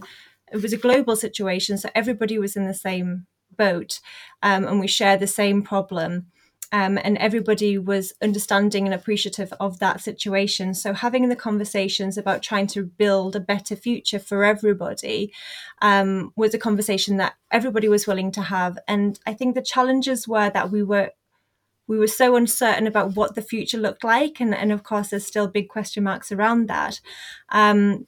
it 0.52 0.62
was 0.62 0.74
a 0.74 0.78
global 0.78 1.16
situation 1.16 1.78
so 1.78 1.90
everybody 1.96 2.38
was 2.38 2.56
in 2.56 2.68
the 2.68 2.74
same 2.74 3.26
boat 3.56 4.00
um, 4.42 4.66
and 4.66 4.80
we 4.80 4.88
shared 4.88 5.20
the 5.20 5.28
same 5.28 5.62
problem 5.62 6.28
um, 6.74 6.98
and 7.04 7.20
everybody 7.20 7.78
was 7.78 8.14
understanding 8.20 8.86
and 8.86 8.96
appreciative 8.96 9.54
of 9.60 9.78
that 9.78 10.02
situation. 10.02 10.74
So 10.74 10.94
having 10.94 11.30
the 11.30 11.36
conversations 11.36 12.18
about 12.18 12.42
trying 12.42 12.66
to 12.68 12.84
build 12.84 13.36
a 13.36 13.40
better 13.40 13.76
future 13.76 14.18
for 14.18 14.44
everybody 14.44 15.32
um, 15.84 16.34
was 16.36 16.56
a 16.56 16.58
conversation 16.58 17.18
that 17.18 17.36
everybody 17.52 17.88
was 17.88 18.08
willing 18.08 18.32
to 18.32 18.42
have 18.42 18.80
and 18.88 19.20
i 19.28 19.34
think 19.34 19.54
the 19.54 19.62
challenges 19.62 20.28
were 20.28 20.50
that 20.50 20.72
we 20.72 20.82
were 20.82 21.12
we 21.88 21.98
were 21.98 22.08
so 22.08 22.36
uncertain 22.36 22.88
about 22.88 23.16
what 23.16 23.36
the 23.36 23.42
future 23.42 23.78
looked 23.78 24.04
like 24.04 24.40
and, 24.40 24.56
and 24.56 24.72
of 24.72 24.84
course 24.84 25.10
there's 25.10 25.26
still 25.26 25.48
big 25.48 25.70
question 25.70 26.04
marks 26.04 26.32
around 26.32 26.68
that. 26.68 27.00
Um, 27.50 28.08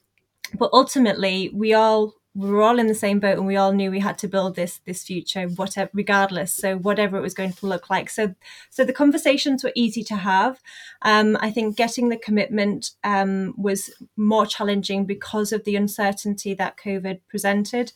but 0.58 0.70
ultimately 0.72 1.50
we 1.52 1.74
all 1.74 2.14
we 2.34 2.50
were 2.50 2.62
all 2.62 2.78
in 2.78 2.86
the 2.86 2.94
same 2.94 3.18
boat 3.18 3.38
and 3.38 3.46
we 3.46 3.56
all 3.56 3.72
knew 3.72 3.90
we 3.90 4.00
had 4.00 4.18
to 4.18 4.28
build 4.28 4.56
this 4.56 4.80
this 4.84 5.02
future 5.02 5.48
whatever 5.48 5.90
regardless. 5.94 6.52
So 6.52 6.76
whatever 6.76 7.16
it 7.16 7.22
was 7.22 7.34
going 7.34 7.54
to 7.54 7.66
look 7.66 7.88
like. 7.88 8.10
So 8.10 8.34
so 8.70 8.84
the 8.84 8.92
conversations 8.92 9.64
were 9.64 9.72
easy 9.74 10.04
to 10.04 10.16
have. 10.16 10.60
Um, 11.02 11.36
i 11.40 11.50
think 11.50 11.76
getting 11.76 12.08
the 12.08 12.18
commitment 12.18 12.90
um, 13.04 13.54
was 13.56 13.90
more 14.16 14.46
challenging 14.46 15.06
because 15.06 15.52
of 15.52 15.64
the 15.64 15.76
uncertainty 15.76 16.54
that 16.54 16.76
covid 16.76 17.20
presented. 17.28 17.92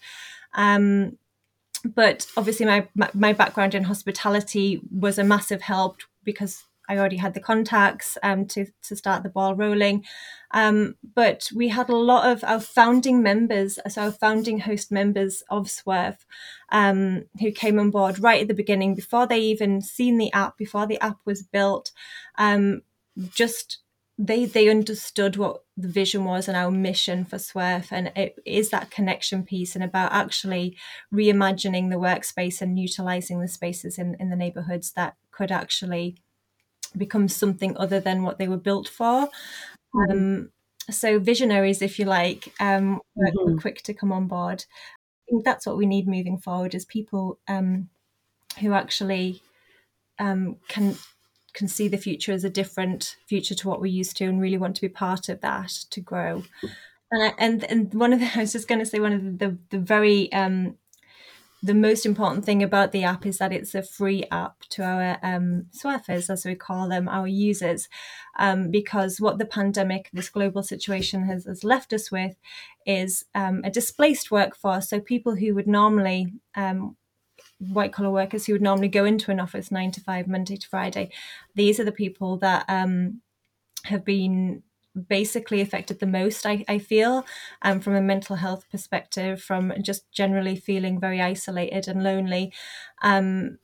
Um, 0.55 1.19
but 1.85 2.27
obviously 2.37 2.67
my, 2.67 2.87
my, 3.15 3.33
background 3.33 3.75
in 3.75 3.85
hospitality 3.85 4.81
was 4.91 5.19
a 5.19 5.25
massive 5.25 5.63
help 5.63 5.99
because 6.25 6.65
I 6.91 6.99
already 6.99 7.17
had 7.17 7.35
the 7.35 7.41
contacts 7.41 8.19
um, 8.25 8.47
to 8.47 8.67
to 8.83 8.97
start 8.97 9.23
the 9.23 9.29
ball 9.29 9.55
rolling. 9.55 10.05
Um, 10.51 10.97
but 11.15 11.49
we 11.55 11.69
had 11.69 11.89
a 11.89 11.97
lot 11.97 12.29
of 12.29 12.43
our 12.43 12.59
founding 12.59 13.23
members, 13.23 13.79
so 13.89 14.03
our 14.03 14.11
founding 14.11 14.59
host 14.59 14.91
members 14.91 15.45
of 15.49 15.69
Swurf, 15.69 16.17
um, 16.73 17.27
who 17.39 17.53
came 17.53 17.79
on 17.79 17.91
board 17.91 18.19
right 18.19 18.43
at 18.43 18.49
the 18.49 18.55
beginning 18.55 18.97
before 18.97 19.29
they 19.29 19.39
even 19.39 19.81
seen 19.81 20.19
the 20.19 20.33
app, 20.33 20.59
before 20.59 20.87
the 20.87 21.01
app 21.01 21.19
was 21.25 21.43
built. 21.43 21.93
Um, 22.37 22.83
just 23.31 23.79
they 24.23 24.45
they 24.45 24.69
understood 24.69 25.37
what 25.39 25.65
the 25.79 25.89
vision 25.89 26.27
was 26.27 26.47
and 26.47 26.57
our 26.57 26.71
mission 26.71 27.25
for 27.25 27.37
Swurf, 27.37 27.91
and 27.91 28.13
it 28.15 28.39
is 28.45 28.69
that 28.69 28.91
connection 28.91 29.45
piece 29.45 29.75
and 29.75 29.83
about 29.83 30.13
actually 30.13 30.77
reimagining 31.13 31.89
the 31.89 31.97
workspace 31.97 32.61
and 32.61 32.79
utilizing 32.79 33.41
the 33.41 33.49
spaces 33.49 33.99
in 33.99 34.17
in 34.21 34.29
the 34.29 34.37
neighborhoods 34.37 34.93
that 34.93 35.17
could 35.31 35.51
actually 35.51 36.17
become 36.95 37.29
something 37.29 37.75
other 37.79 37.99
than 37.99 38.23
what 38.23 38.39
they 38.39 38.47
were 38.47 38.59
built 38.59 38.89
for. 38.89 39.31
Mm-hmm. 39.95 40.13
Um, 40.13 40.51
so 40.91 41.19
visionaries, 41.19 41.81
if 41.81 41.99
you 41.99 42.05
like, 42.05 42.53
um, 42.61 43.01
were, 43.15 43.29
mm-hmm. 43.29 43.55
were, 43.55 43.61
quick 43.61 43.83
to 43.85 43.95
come 43.95 44.13
on 44.13 44.27
board. 44.27 44.67
I 44.69 45.31
think 45.31 45.45
that's 45.45 45.65
what 45.65 45.79
we 45.79 45.87
need 45.87 46.07
moving 46.07 46.37
forward 46.37 46.75
is 46.75 46.85
people 46.85 47.39
um, 47.49 47.89
who 48.59 48.75
actually 48.75 49.41
um, 50.19 50.57
can 50.69 50.97
can 51.61 51.69
see 51.69 51.89
the 51.89 51.99
future 51.99 52.33
as 52.33 52.43
a 52.43 52.49
different 52.49 53.17
future 53.27 53.55
to 53.55 53.69
what 53.69 53.83
we're 53.83 53.99
used 54.03 54.17
to 54.17 54.25
and 54.25 54.41
really 54.41 54.57
want 54.57 54.75
to 54.77 54.81
be 54.81 54.89
part 54.89 55.29
of 55.29 55.43
that 55.43 55.69
to 55.91 56.01
grow. 56.01 56.43
And 57.13 57.23
I, 57.23 57.35
and 57.37 57.65
and 57.65 57.93
one 57.93 58.15
of 58.15 58.21
the 58.21 58.31
I 58.35 58.41
was 58.41 58.53
just 58.53 58.67
going 58.67 58.79
to 58.79 58.87
say 58.87 58.99
one 58.99 59.13
of 59.13 59.23
the 59.23 59.33
the, 59.43 59.59
the 59.69 59.79
very 59.79 60.33
um, 60.33 60.79
the 61.63 61.75
most 61.75 62.07
important 62.07 62.47
thing 62.47 62.63
about 62.63 62.93
the 62.93 63.05
app 63.05 63.27
is 63.27 63.37
that 63.37 63.53
it's 63.53 63.75
a 63.75 63.83
free 63.83 64.25
app 64.31 64.61
to 64.71 64.83
our 64.83 65.19
um, 65.23 65.67
Swurfers, 65.79 66.31
as 66.31 66.47
we 66.47 66.55
call 66.55 66.89
them, 66.89 67.07
our 67.07 67.29
users, 67.29 67.87
um, 68.39 68.71
because 68.71 69.21
what 69.21 69.37
the 69.37 69.45
pandemic, 69.45 70.09
this 70.11 70.31
global 70.31 70.63
situation 70.63 71.27
has, 71.27 71.45
has 71.45 71.63
left 71.63 71.93
us 71.93 72.11
with 72.11 72.37
is 72.87 73.27
um, 73.35 73.61
a 73.63 73.71
displaced 73.71 74.31
workforce. 74.31 74.89
So 74.89 75.01
people 75.01 75.37
who 75.37 75.55
would 75.55 75.67
normally, 75.67 76.33
um, 76.55 76.97
white 77.61 77.93
collar 77.93 78.11
workers 78.11 78.47
who 78.47 78.53
would 78.55 78.63
normally 78.63 78.89
go 78.89 79.05
into 79.05 79.31
an 79.31 79.41
office 79.41 79.71
nine 79.71 79.93
to 79.93 80.01
five, 80.01 80.27
Monday 80.27 80.57
to 80.57 80.69
Friday, 80.69 81.11
these 81.55 81.79
are 81.81 81.85
the 81.85 81.93
people 81.93 82.39
that 82.39 82.65
um, 82.69 83.21
have 83.85 84.05
been 84.05 84.63
basically 85.09 85.61
affected 85.61 86.01
the 86.01 86.07
most 86.07 86.45
i, 86.47 86.65
I 86.69 86.79
feel 86.79 87.25
um, 87.63 87.81
from 87.81 87.95
a 87.95 88.01
mental 88.01 88.37
health 88.37 88.65
perspective 88.71 89.41
from 89.41 89.73
just 89.83 90.11
generally 90.11 90.57
feeling 90.57 90.99
very 90.99 91.21
isolated 91.23 91.87
and 91.89 92.03
lonely 92.03 92.53
um, 93.03 93.59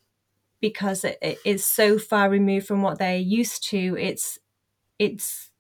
because 0.61 1.05
it, 1.05 1.19
it 1.23 1.39
is 1.45 1.65
so 1.65 1.99
far 1.99 2.31
removed 2.31 2.67
from 2.67 2.83
what 2.83 2.99
they're 2.99 3.17
used 3.19 3.65
to. 3.71 3.97
It's 3.99 4.39
it's 4.99 5.51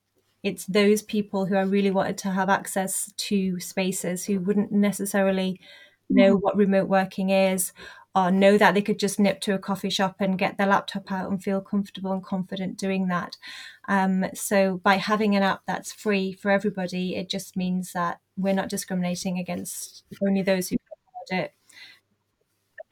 it's 0.42 0.66
those 0.66 1.02
people 1.02 1.46
who 1.46 1.56
I 1.56 1.62
really 1.62 1.90
wanted 1.90 2.18
to 2.18 2.30
have 2.30 2.48
access 2.48 3.12
to 3.16 3.60
spaces 3.60 4.24
who 4.24 4.40
wouldn't 4.40 4.72
necessarily 4.72 5.60
know 6.10 6.36
what 6.36 6.56
remote 6.56 6.88
working 6.88 7.30
is 7.30 7.72
or 8.16 8.30
know 8.30 8.56
that 8.56 8.72
they 8.72 8.80
could 8.80 8.98
just 8.98 9.20
nip 9.20 9.40
to 9.42 9.52
a 9.52 9.58
coffee 9.58 9.90
shop 9.90 10.16
and 10.20 10.38
get 10.38 10.56
their 10.56 10.66
laptop 10.66 11.12
out 11.12 11.30
and 11.30 11.42
feel 11.42 11.60
comfortable 11.60 12.12
and 12.12 12.24
confident 12.24 12.78
doing 12.78 13.08
that. 13.08 13.36
Um, 13.88 14.24
so 14.32 14.78
by 14.78 14.94
having 14.94 15.36
an 15.36 15.42
app 15.42 15.60
that's 15.66 15.92
free 15.92 16.32
for 16.32 16.50
everybody, 16.50 17.14
it 17.14 17.28
just 17.28 17.58
means 17.58 17.92
that 17.92 18.20
we're 18.38 18.54
not 18.54 18.70
discriminating 18.70 19.38
against 19.38 20.04
only 20.26 20.40
those 20.40 20.70
who 20.70 20.76
can 20.78 21.36
afford 21.36 21.44
it. 21.44 21.52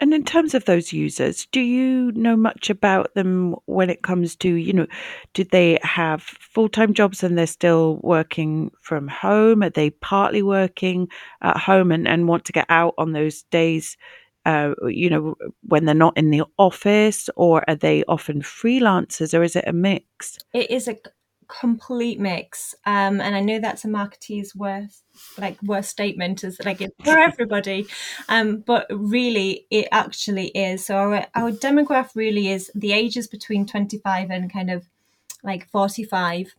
And 0.01 0.13
in 0.13 0.25
terms 0.25 0.55
of 0.55 0.67
those 0.67 0.93
users, 0.93 1.47
do 1.47 1.61
you 1.61 2.13
know 2.13 2.37
much 2.37 2.69
about 2.69 3.15
them 3.15 3.55
when 3.65 3.89
it 3.89 4.03
comes 4.03 4.37
to, 4.37 4.49
you 4.51 4.73
know, 4.73 4.87
do 5.33 5.45
they 5.45 5.79
have 5.83 6.23
full 6.23 6.69
time 6.69 6.93
jobs 6.93 7.23
and 7.23 7.39
they're 7.39 7.47
still 7.47 8.01
working 8.03 8.73
from 8.83 9.09
home? 9.09 9.63
Are 9.63 9.71
they 9.71 9.91
partly 9.91 10.43
working 10.43 11.09
at 11.41 11.57
home 11.57 11.93
and, 11.93 12.07
and 12.07 12.29
want 12.29 12.45
to 12.47 12.53
get 12.53 12.67
out 12.69 12.95
on 12.99 13.13
those 13.13 13.45
days 13.45 13.97
uh, 14.45 14.75
you 14.87 15.11
know, 15.11 15.35
when 15.63 15.85
they're 15.85 15.95
not 15.95 16.17
in 16.17 16.31
the 16.31 16.45
office, 16.59 17.31
or 17.37 17.65
are 17.69 17.77
they 17.77 18.05
often 18.05 18.43
freelancers, 18.43 19.39
or 19.39 19.43
is 19.43 19.57
it 19.57 19.65
a 19.67 19.73
mix? 19.73 20.39
It 20.53 20.71
is 20.71 20.89
a 20.89 20.99
complete 21.47 22.19
mix, 22.19 22.75
um, 22.87 23.21
and 23.21 23.35
I 23.35 23.41
know 23.41 23.61
that's 23.61 23.85
a 23.85 23.89
marketeer's 23.89 24.55
worst 24.55 25.03
like 25.39 25.63
worst 25.63 25.91
statement 25.91 26.43
is 26.45 26.59
like 26.65 26.81
it's 26.81 26.95
for 27.05 27.19
everybody, 27.31 27.87
um, 28.29 28.59
but 28.59 28.87
really 28.91 29.67
it 29.71 29.89
actually 29.93 30.49
is. 30.49 30.87
So 30.87 30.97
our 30.97 31.27
our 31.35 31.51
demographic 31.51 32.15
really 32.15 32.49
is 32.49 32.71
the 32.75 32.93
ages 32.93 33.27
between 33.27 33.67
twenty 33.67 33.99
five 33.99 34.31
and 34.31 34.53
kind 34.53 34.71
of 34.71 34.85
like 35.43 35.69
forty 35.71 36.05
five 36.05 36.55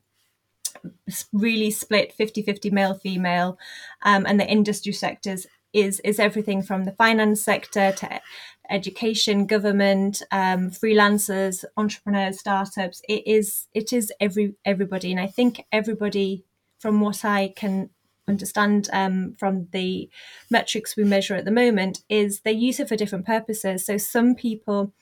really 1.34 1.72
split 1.72 2.14
50-50 2.18 2.72
male 2.72 2.94
female 2.94 3.58
um, 4.04 4.26
and 4.26 4.40
the 4.40 4.48
industry 4.48 4.92
sectors 4.92 5.48
is 5.76 6.00
is 6.02 6.20
everything 6.20 6.64
from 6.64 6.86
the 6.86 6.94
finance 6.94 7.42
sector 7.42 7.92
to 7.92 8.22
education, 8.70 9.46
government, 9.46 10.22
um, 10.32 10.72
freelancers, 10.72 11.64
entrepreneurs, 11.78 12.40
startups. 12.40 13.02
It 13.08 13.28
is 13.28 13.68
it 13.74 13.92
is 13.94 14.12
every 14.20 14.56
everybody, 14.66 15.12
and 15.12 15.20
I 15.20 15.28
think 15.28 15.66
everybody, 15.72 16.44
from 16.80 17.02
what 17.02 17.26
I 17.26 17.54
can 17.56 17.90
understand 18.28 18.90
um, 18.92 19.36
from 19.38 19.68
the 19.72 20.10
metrics 20.50 20.96
we 20.96 21.04
measure 21.04 21.36
at 21.36 21.46
the 21.46 21.52
moment, 21.52 22.04
is 22.10 22.42
they 22.42 22.54
use 22.54 22.80
it 22.80 22.88
for 22.88 22.96
different 22.96 23.26
purposes. 23.26 23.86
So 23.86 23.98
some 23.98 24.34
people 24.34 24.94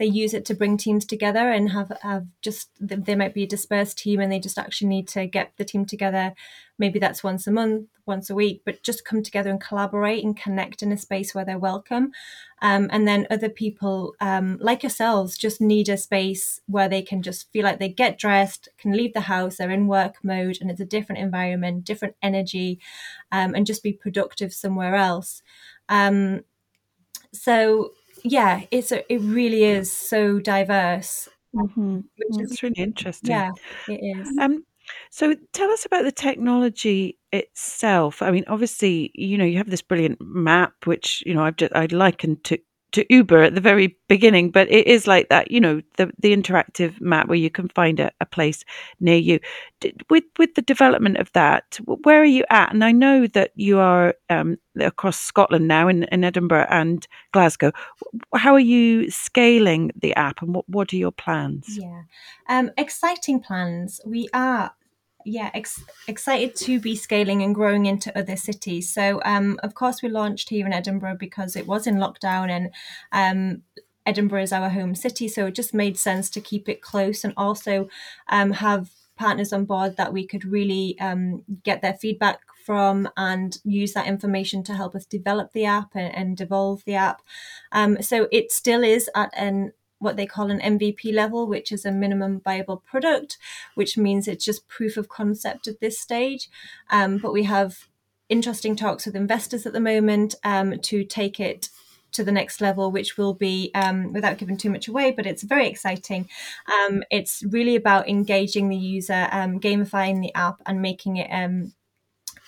they 0.00 0.06
use 0.06 0.32
it 0.32 0.46
to 0.46 0.54
bring 0.54 0.78
teams 0.78 1.04
together 1.04 1.50
and 1.50 1.72
have, 1.72 1.92
have 2.00 2.26
just 2.40 2.70
they 2.80 3.14
might 3.14 3.34
be 3.34 3.42
a 3.42 3.46
dispersed 3.46 3.98
team 3.98 4.18
and 4.18 4.32
they 4.32 4.40
just 4.40 4.58
actually 4.58 4.88
need 4.88 5.06
to 5.06 5.26
get 5.26 5.52
the 5.58 5.64
team 5.64 5.84
together. 5.84 6.32
Maybe 6.78 6.98
that's 6.98 7.22
once 7.22 7.46
a 7.46 7.52
month 7.52 7.86
once 8.06 8.30
a 8.30 8.34
week 8.34 8.62
but 8.64 8.82
just 8.82 9.04
come 9.04 9.22
together 9.22 9.50
and 9.50 9.60
collaborate 9.60 10.24
and 10.24 10.34
connect 10.34 10.82
in 10.82 10.90
a 10.90 10.96
space 10.96 11.34
where 11.34 11.44
they're 11.44 11.58
welcome. 11.58 12.12
Um, 12.62 12.88
and 12.90 13.06
then 13.06 13.26
other 13.30 13.50
people 13.50 14.14
um, 14.22 14.56
like 14.58 14.82
yourselves 14.82 15.36
just 15.36 15.60
need 15.60 15.90
a 15.90 15.98
space 15.98 16.62
where 16.66 16.88
they 16.88 17.02
can 17.02 17.20
just 17.20 17.52
feel 17.52 17.64
like 17.64 17.78
they 17.78 17.90
get 17.90 18.18
dressed 18.18 18.70
can 18.78 18.92
leave 18.92 19.12
the 19.12 19.20
house 19.20 19.56
they're 19.56 19.70
in 19.70 19.86
work 19.86 20.14
mode 20.22 20.56
and 20.62 20.70
it's 20.70 20.80
a 20.80 20.86
different 20.86 21.20
environment 21.20 21.84
different 21.84 22.16
energy 22.22 22.80
um, 23.32 23.54
and 23.54 23.66
just 23.66 23.82
be 23.82 23.92
productive 23.92 24.54
somewhere 24.54 24.94
else. 24.94 25.42
Um, 25.90 26.40
so 27.32 27.92
yeah, 28.24 28.62
it's 28.70 28.92
a, 28.92 29.10
it 29.12 29.20
really 29.20 29.64
is 29.64 29.90
so 29.92 30.38
diverse. 30.38 31.28
Mm-hmm. 31.54 32.00
It's 32.16 32.62
really 32.62 32.74
interesting. 32.76 33.30
Yeah, 33.30 33.50
it 33.88 34.18
is. 34.18 34.38
Um, 34.38 34.64
so 35.10 35.34
tell 35.52 35.70
us 35.70 35.84
about 35.84 36.04
the 36.04 36.12
technology 36.12 37.18
itself. 37.32 38.22
I 38.22 38.30
mean, 38.30 38.44
obviously, 38.48 39.10
you 39.14 39.38
know, 39.38 39.44
you 39.44 39.58
have 39.58 39.70
this 39.70 39.82
brilliant 39.82 40.18
map, 40.20 40.74
which 40.84 41.22
you 41.26 41.34
know 41.34 41.44
I've 41.44 41.56
just 41.56 41.74
I 41.74 41.86
likened 41.86 42.44
to 42.44 42.58
to 42.92 43.04
Uber 43.12 43.42
at 43.42 43.54
the 43.54 43.60
very 43.60 43.96
beginning, 44.08 44.50
but 44.50 44.70
it 44.70 44.86
is 44.86 45.06
like 45.06 45.28
that, 45.28 45.50
you 45.50 45.60
know, 45.60 45.80
the 45.96 46.10
the 46.18 46.36
interactive 46.36 47.00
map 47.00 47.28
where 47.28 47.38
you 47.38 47.50
can 47.50 47.68
find 47.68 48.00
a, 48.00 48.10
a 48.20 48.26
place 48.26 48.64
near 49.00 49.16
you. 49.16 49.40
with 50.08 50.24
with 50.38 50.54
the 50.54 50.62
development 50.62 51.18
of 51.18 51.30
that, 51.32 51.78
where 51.84 52.20
are 52.20 52.24
you 52.24 52.44
at? 52.50 52.72
And 52.72 52.84
I 52.84 52.92
know 52.92 53.26
that 53.28 53.52
you 53.54 53.78
are 53.78 54.14
um, 54.28 54.56
across 54.78 55.18
Scotland 55.18 55.68
now 55.68 55.88
in, 55.88 56.04
in 56.04 56.24
Edinburgh 56.24 56.66
and 56.70 57.06
Glasgow. 57.32 57.72
How 58.34 58.54
are 58.54 58.60
you 58.60 59.10
scaling 59.10 59.92
the 59.96 60.14
app, 60.14 60.42
and 60.42 60.54
what 60.54 60.68
what 60.68 60.92
are 60.92 60.96
your 60.96 61.12
plans? 61.12 61.78
Yeah, 61.78 62.02
um, 62.48 62.70
exciting 62.76 63.40
plans. 63.40 64.00
We 64.04 64.28
are 64.32 64.72
yeah, 65.24 65.50
ex- 65.54 65.84
excited 66.08 66.54
to 66.56 66.80
be 66.80 66.96
scaling 66.96 67.42
and 67.42 67.54
growing 67.54 67.86
into 67.86 68.16
other 68.18 68.36
cities. 68.36 68.92
So, 68.92 69.20
um, 69.24 69.58
of 69.62 69.74
course, 69.74 70.02
we 70.02 70.08
launched 70.08 70.48
here 70.48 70.66
in 70.66 70.72
Edinburgh 70.72 71.16
because 71.18 71.56
it 71.56 71.66
was 71.66 71.86
in 71.86 71.96
lockdown 71.96 72.50
and 72.50 72.70
um, 73.12 73.62
Edinburgh 74.06 74.42
is 74.42 74.52
our 74.52 74.70
home 74.70 74.94
city. 74.94 75.28
So, 75.28 75.46
it 75.46 75.54
just 75.54 75.74
made 75.74 75.98
sense 75.98 76.30
to 76.30 76.40
keep 76.40 76.68
it 76.68 76.82
close 76.82 77.24
and 77.24 77.34
also 77.36 77.88
um, 78.28 78.52
have 78.52 78.90
partners 79.16 79.52
on 79.52 79.64
board 79.66 79.96
that 79.96 80.12
we 80.12 80.26
could 80.26 80.44
really 80.44 80.96
um, 81.00 81.44
get 81.62 81.82
their 81.82 81.94
feedback 81.94 82.40
from 82.64 83.08
and 83.16 83.58
use 83.64 83.92
that 83.92 84.06
information 84.06 84.62
to 84.62 84.74
help 84.74 84.94
us 84.94 85.04
develop 85.04 85.52
the 85.52 85.64
app 85.64 85.90
and, 85.94 86.14
and 86.14 86.40
evolve 86.40 86.82
the 86.84 86.94
app. 86.94 87.22
Um, 87.72 88.02
so, 88.02 88.28
it 88.32 88.52
still 88.52 88.82
is 88.82 89.10
at 89.14 89.30
an 89.36 89.72
what 90.00 90.16
they 90.16 90.26
call 90.26 90.50
an 90.50 90.60
MVP 90.60 91.14
level, 91.14 91.46
which 91.46 91.70
is 91.70 91.84
a 91.84 91.92
minimum 91.92 92.40
viable 92.40 92.78
product, 92.78 93.38
which 93.74 93.96
means 93.96 94.26
it's 94.26 94.44
just 94.44 94.66
proof 94.66 94.96
of 94.96 95.08
concept 95.08 95.68
at 95.68 95.80
this 95.80 96.00
stage. 96.00 96.48
Um, 96.90 97.18
but 97.18 97.32
we 97.32 97.44
have 97.44 97.86
interesting 98.28 98.74
talks 98.74 99.06
with 99.06 99.14
investors 99.14 99.66
at 99.66 99.72
the 99.72 99.80
moment 99.80 100.34
um, 100.42 100.78
to 100.80 101.04
take 101.04 101.38
it 101.38 101.68
to 102.12 102.24
the 102.24 102.32
next 102.32 102.60
level, 102.60 102.90
which 102.90 103.16
will 103.16 103.34
be, 103.34 103.70
um, 103.74 104.12
without 104.12 104.38
giving 104.38 104.56
too 104.56 104.70
much 104.70 104.88
away, 104.88 105.12
but 105.12 105.26
it's 105.26 105.42
very 105.42 105.68
exciting. 105.68 106.28
Um, 106.66 107.02
it's 107.10 107.44
really 107.44 107.76
about 107.76 108.08
engaging 108.08 108.68
the 108.68 108.76
user, 108.76 109.28
um, 109.30 109.60
gamifying 109.60 110.20
the 110.20 110.34
app, 110.34 110.60
and 110.66 110.82
making 110.82 111.18
it 111.18 111.28
um, 111.30 111.72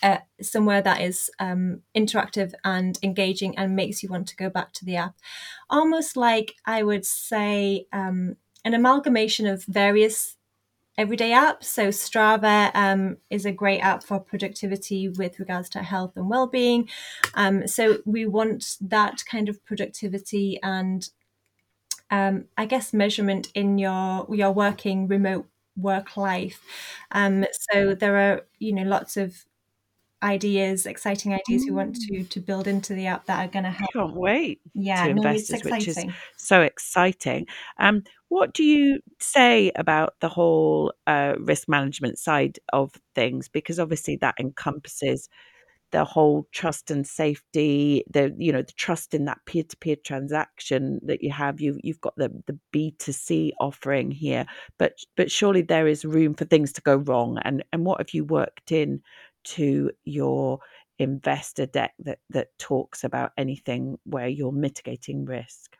uh, 0.03 0.19
somewhere 0.41 0.81
that 0.81 1.01
is 1.01 1.31
um, 1.39 1.81
interactive 1.95 2.53
and 2.63 2.99
engaging 3.03 3.57
and 3.57 3.75
makes 3.75 4.03
you 4.03 4.09
want 4.09 4.27
to 4.27 4.35
go 4.35 4.49
back 4.49 4.73
to 4.73 4.85
the 4.85 4.97
app. 4.97 5.15
Almost 5.69 6.17
like 6.17 6.55
I 6.65 6.83
would 6.83 7.05
say 7.05 7.87
um, 7.93 8.35
an 8.65 8.73
amalgamation 8.73 9.47
of 9.47 9.63
various 9.65 10.35
everyday 10.97 11.31
apps. 11.31 11.65
So 11.65 11.89
Strava 11.89 12.71
um, 12.75 13.17
is 13.29 13.45
a 13.45 13.51
great 13.51 13.79
app 13.79 14.03
for 14.03 14.19
productivity 14.19 15.09
with 15.09 15.39
regards 15.39 15.69
to 15.69 15.79
health 15.83 16.13
and 16.15 16.29
well-being. 16.29 16.89
Um, 17.33 17.67
so 17.67 17.99
we 18.05 18.25
want 18.25 18.77
that 18.81 19.23
kind 19.25 19.49
of 19.49 19.63
productivity 19.65 20.59
and 20.61 21.09
um, 22.11 22.45
I 22.57 22.65
guess 22.65 22.93
measurement 22.93 23.47
in 23.55 23.77
your 23.77 24.27
your 24.29 24.51
working 24.51 25.07
remote 25.07 25.47
work 25.75 26.15
life. 26.15 26.61
Um, 27.11 27.45
so 27.71 27.95
there 27.95 28.17
are 28.17 28.41
you 28.59 28.73
know 28.73 28.83
lots 28.83 29.17
of 29.17 29.45
ideas, 30.23 30.85
exciting 30.85 31.33
ideas 31.33 31.63
we 31.65 31.71
want 31.71 31.95
to 31.95 32.13
mm. 32.13 32.29
to 32.29 32.39
build 32.39 32.67
into 32.67 32.93
the 32.93 33.07
app 33.07 33.25
that 33.25 33.45
are 33.45 33.51
going 33.51 33.65
to 33.65 33.71
help. 33.71 33.91
Can't 33.93 34.15
wait. 34.15 34.61
Yeah, 34.73 35.07
to 35.07 35.13
no, 35.13 35.21
investors, 35.21 35.63
which 35.63 35.87
is 35.87 36.03
so 36.37 36.61
exciting. 36.61 37.47
Um, 37.77 38.03
what 38.29 38.53
do 38.53 38.63
you 38.63 38.99
say 39.19 39.71
about 39.75 40.15
the 40.19 40.29
whole 40.29 40.93
uh, 41.05 41.33
risk 41.39 41.67
management 41.67 42.17
side 42.17 42.57
of 42.71 42.93
things? 43.13 43.47
Because 43.47 43.79
obviously 43.79 44.15
that 44.17 44.35
encompasses 44.39 45.29
the 45.93 46.03
whole 46.03 46.47
trust 46.51 46.89
and 46.89 47.05
safety 47.05 48.03
the 48.09 48.35
you 48.39 48.51
know 48.51 48.63
the 48.63 48.73
trust 48.73 49.13
in 49.13 49.25
that 49.25 49.37
peer-to-peer 49.45 49.95
transaction 50.03 50.99
that 51.03 51.21
you 51.21 51.31
have 51.31 51.61
you 51.61 51.79
you've 51.83 52.01
got 52.01 52.15
the 52.17 52.29
the 52.47 52.59
b2c 52.73 53.51
offering 53.59 54.09
here 54.09 54.43
but 54.79 54.93
but 55.15 55.29
surely 55.29 55.61
there 55.61 55.87
is 55.87 56.03
room 56.03 56.33
for 56.33 56.45
things 56.45 56.73
to 56.73 56.81
go 56.81 56.95
wrong 56.95 57.37
and 57.45 57.63
and 57.71 57.85
what 57.85 57.99
have 57.99 58.09
you 58.09 58.25
worked 58.25 58.71
in 58.71 59.03
to 59.43 59.91
your 60.03 60.59
investor 60.99 61.65
deck 61.65 61.93
that 61.99 62.19
that 62.29 62.57
talks 62.57 63.03
about 63.03 63.31
anything 63.37 63.97
where 64.03 64.27
you're 64.27 64.51
mitigating 64.51 65.25
risk? 65.25 65.77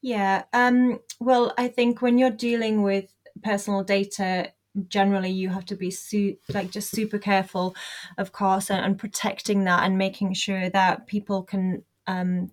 Yeah, 0.00 0.44
um, 0.52 0.98
well, 1.20 1.54
I 1.56 1.68
think 1.68 2.02
when 2.02 2.18
you're 2.18 2.30
dealing 2.30 2.82
with 2.82 3.14
personal 3.42 3.84
data, 3.84 4.52
generally 4.88 5.30
you 5.30 5.48
have 5.48 5.64
to 5.66 5.76
be 5.76 5.90
su- 5.90 6.36
like 6.52 6.70
just 6.70 6.90
super 6.90 7.18
careful, 7.18 7.76
of 8.18 8.32
course, 8.32 8.70
and, 8.70 8.84
and 8.84 8.98
protecting 8.98 9.64
that 9.64 9.84
and 9.84 9.96
making 9.96 10.34
sure 10.34 10.68
that 10.70 11.06
people 11.06 11.42
can 11.44 11.84
um, 12.08 12.50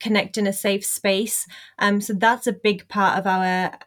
connect 0.00 0.36
in 0.36 0.46
a 0.46 0.52
safe 0.52 0.84
space. 0.84 1.46
Um, 1.78 2.02
so 2.02 2.12
that's 2.12 2.46
a 2.46 2.52
big 2.52 2.88
part 2.88 3.18
of 3.18 3.26
our 3.26 3.78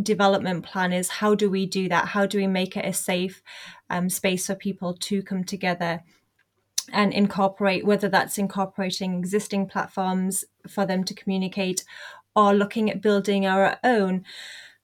development 0.00 0.64
plan 0.64 0.92
is 0.92 1.08
how 1.08 1.34
do 1.34 1.50
we 1.50 1.66
do 1.66 1.88
that? 1.88 2.08
How 2.08 2.26
do 2.26 2.38
we 2.38 2.46
make 2.46 2.76
it 2.76 2.84
a 2.84 2.92
safe 2.92 3.42
um, 3.90 4.08
space 4.08 4.46
for 4.46 4.54
people 4.54 4.94
to 4.94 5.22
come 5.22 5.44
together 5.44 6.02
and 6.92 7.12
incorporate, 7.12 7.84
whether 7.84 8.08
that's 8.08 8.38
incorporating 8.38 9.18
existing 9.18 9.66
platforms 9.66 10.44
for 10.68 10.86
them 10.86 11.04
to 11.04 11.14
communicate 11.14 11.84
or 12.34 12.54
looking 12.54 12.90
at 12.90 13.02
building 13.02 13.46
our 13.46 13.78
own. 13.82 14.24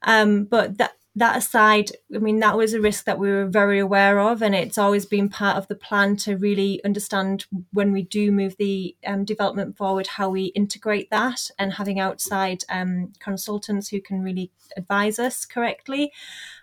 Um, 0.03 0.45
but 0.45 0.79
that 0.79 0.93
that 1.15 1.37
aside, 1.37 1.91
I 2.15 2.19
mean, 2.19 2.39
that 2.39 2.57
was 2.57 2.73
a 2.73 2.81
risk 2.81 3.05
that 3.05 3.19
we 3.19 3.31
were 3.31 3.45
very 3.45 3.79
aware 3.79 4.19
of, 4.19 4.41
and 4.41 4.55
it's 4.55 4.79
always 4.79 5.05
been 5.05 5.29
part 5.29 5.59
of 5.59 5.69
the 5.69 5.75
plan 5.75 6.17
to 6.19 6.39
really 6.39 6.83
understand 6.85 7.45
when 7.73 7.93
we 7.93 8.03
do 8.03 8.33
move 8.33 8.57
the 8.57 8.97
um, 9.07 9.27
development 9.27 9.77
forward 9.77 10.07
how 10.07 10.31
we 10.31 10.45
integrate 10.47 11.11
that 11.11 11.51
and 11.59 11.75
having 11.75 12.01
outside 12.01 12.65
um, 12.71 13.13
consultants 13.19 13.89
who 13.89 14.01
can 14.01 14.23
really 14.23 14.51
advise 14.75 15.19
us 15.19 15.45
correctly. 15.45 16.13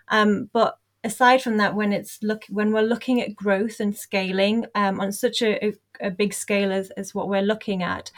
Um, 0.08 0.50
but 0.52 0.79
aside 1.02 1.42
from 1.42 1.56
that, 1.58 1.74
when 1.74 1.92
it's 1.92 2.22
look 2.22 2.44
when 2.48 2.72
we're 2.72 2.82
looking 2.82 3.20
at 3.20 3.34
growth 3.34 3.80
and 3.80 3.96
scaling 3.96 4.66
um, 4.74 5.00
on 5.00 5.12
such 5.12 5.42
a, 5.42 5.74
a, 6.00 6.10
big 6.10 6.34
scale 6.34 6.72
as, 6.72 6.90
as 6.90 7.14
what 7.14 7.28
we're 7.28 7.42
looking 7.42 7.82
at, 7.82 8.10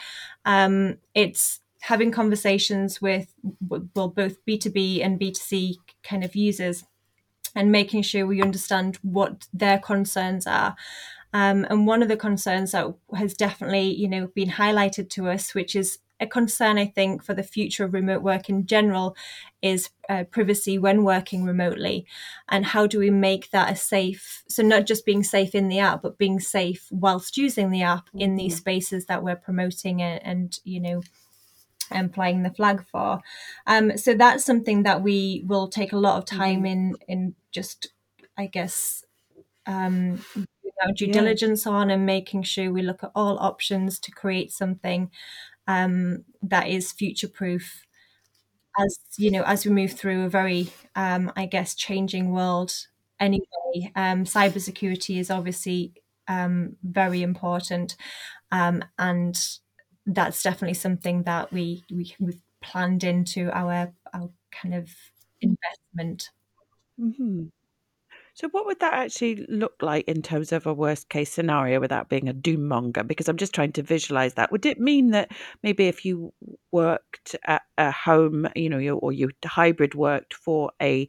um, 0.45 0.97
it's 1.13 1.61
having 1.81 2.11
conversations 2.11 3.01
with 3.01 3.33
well 3.95 4.07
both 4.07 4.43
b2b 4.45 5.03
and 5.03 5.19
b2c 5.19 5.75
kind 6.01 6.23
of 6.23 6.33
users 6.35 6.85
and 7.55 7.71
making 7.71 8.01
sure 8.01 8.25
we 8.25 8.41
understand 8.41 8.97
what 9.01 9.47
their 9.53 9.77
concerns 9.79 10.47
are. 10.47 10.75
Um, 11.33 11.65
and 11.69 11.87
one 11.87 12.01
of 12.01 12.09
the 12.09 12.17
concerns 12.17 12.71
that 12.71 12.93
has 13.15 13.33
definitely 13.33 13.93
you 13.95 14.07
know 14.07 14.27
been 14.27 14.49
highlighted 14.49 15.09
to 15.11 15.29
us 15.29 15.53
which 15.53 15.75
is 15.75 15.99
a 16.23 16.27
concern 16.27 16.77
i 16.77 16.85
think 16.85 17.23
for 17.23 17.33
the 17.33 17.43
future 17.43 17.83
of 17.83 17.93
remote 17.93 18.21
work 18.21 18.49
in 18.49 18.65
general 18.65 19.15
is 19.61 19.89
uh, 20.09 20.23
privacy 20.31 20.77
when 20.77 21.03
working 21.03 21.43
remotely 21.43 22.05
and 22.49 22.65
how 22.65 22.87
do 22.87 22.99
we 22.99 23.09
make 23.09 23.49
that 23.51 23.71
a 23.71 23.75
safe 23.75 24.43
so 24.49 24.63
not 24.63 24.85
just 24.85 25.05
being 25.05 25.23
safe 25.23 25.53
in 25.53 25.69
the 25.69 25.79
app 25.79 26.01
but 26.01 26.17
being 26.17 26.39
safe 26.39 26.87
whilst 26.91 27.37
using 27.37 27.69
the 27.69 27.83
app 27.83 28.07
mm-hmm. 28.07 28.21
in 28.21 28.35
these 28.35 28.53
mm-hmm. 28.53 28.59
spaces 28.59 29.05
that 29.05 29.23
we're 29.23 29.35
promoting 29.35 30.01
and, 30.01 30.21
and 30.23 30.59
you 30.63 30.79
know 30.79 31.01
and 31.91 32.13
flying 32.13 32.43
the 32.43 32.49
flag 32.49 32.83
for. 32.91 33.21
Um, 33.67 33.97
so 33.97 34.13
that's 34.13 34.43
something 34.43 34.83
that 34.83 35.03
we 35.03 35.43
will 35.45 35.67
take 35.67 35.93
a 35.93 35.97
lot 35.97 36.17
of 36.17 36.25
time 36.25 36.63
mm-hmm. 36.63 36.65
in 36.65 36.95
in 37.07 37.35
just, 37.51 37.89
I 38.37 38.47
guess, 38.47 39.05
um, 39.65 40.23
our 40.83 40.91
due 40.93 41.07
yeah. 41.07 41.13
diligence 41.13 41.65
on 41.65 41.89
and 41.89 42.05
making 42.05 42.43
sure 42.43 42.71
we 42.71 42.81
look 42.81 43.03
at 43.03 43.11
all 43.15 43.37
options 43.39 43.99
to 43.99 44.11
create 44.11 44.51
something 44.51 45.09
um, 45.67 46.25
that 46.41 46.67
is 46.67 46.91
future 46.91 47.27
proof. 47.27 47.85
As 48.79 48.99
you 49.17 49.29
know, 49.29 49.43
as 49.43 49.65
we 49.65 49.71
move 49.71 49.91
through 49.93 50.25
a 50.25 50.29
very, 50.29 50.69
um, 50.95 51.31
I 51.35 51.45
guess, 51.45 51.75
changing 51.75 52.31
world. 52.31 52.73
Anyway, 53.19 53.91
um, 53.95 54.23
cybersecurity 54.25 55.19
is 55.19 55.29
obviously 55.29 55.93
um, 56.27 56.75
very 56.83 57.21
important, 57.21 57.95
um, 58.51 58.83
and 58.99 59.37
that's 60.05 60.43
definitely 60.43 60.75
something 60.75 61.23
that 61.23 61.51
we, 61.53 61.83
we 61.91 62.15
we've 62.19 62.41
planned 62.61 63.03
into 63.03 63.51
our 63.51 63.93
our 64.13 64.31
kind 64.51 64.75
of 64.75 64.89
investment. 65.41 66.31
Mm-hmm. 66.99 67.45
So, 68.35 68.49
what 68.49 68.65
would 68.65 68.79
that 68.79 68.93
actually 68.93 69.45
look 69.47 69.75
like 69.81 70.07
in 70.07 70.23
terms 70.23 70.51
of 70.51 70.65
a 70.65 70.73
worst 70.73 71.09
case 71.09 71.31
scenario 71.31 71.79
without 71.79 72.09
being 72.09 72.27
a 72.27 72.33
doom 72.33 72.67
monger? 72.67 73.03
Because 73.03 73.29
I'm 73.29 73.37
just 73.37 73.53
trying 73.53 73.73
to 73.73 73.83
visualize 73.83 74.33
that. 74.33 74.51
Would 74.51 74.65
it 74.65 74.79
mean 74.79 75.11
that 75.11 75.31
maybe 75.61 75.87
if 75.87 76.03
you 76.03 76.33
worked 76.71 77.35
at 77.45 77.61
a 77.77 77.91
home, 77.91 78.47
you 78.55 78.69
know, 78.69 78.97
or 78.97 79.11
you 79.11 79.29
hybrid 79.45 79.93
worked 79.93 80.33
for 80.33 80.71
a 80.81 81.07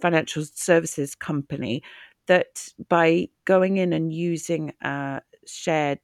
financial 0.00 0.44
services 0.44 1.14
company, 1.14 1.82
that 2.26 2.68
by 2.90 3.28
going 3.46 3.78
in 3.78 3.94
and 3.94 4.12
using 4.12 4.74
a 4.82 5.22
shared 5.46 6.00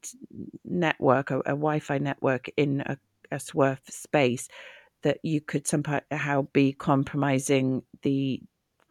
network, 0.65 1.31
a, 1.31 1.41
a 1.41 1.51
Wi-Fi 1.51 1.99
network 1.99 2.49
in 2.57 2.81
a, 2.87 2.97
a 3.31 3.41
space, 3.89 4.49
that 5.03 5.19
you 5.23 5.43
could 5.43 5.67
somehow 5.67 6.47
be 6.55 6.73
compromising 6.73 7.83
the 8.03 8.41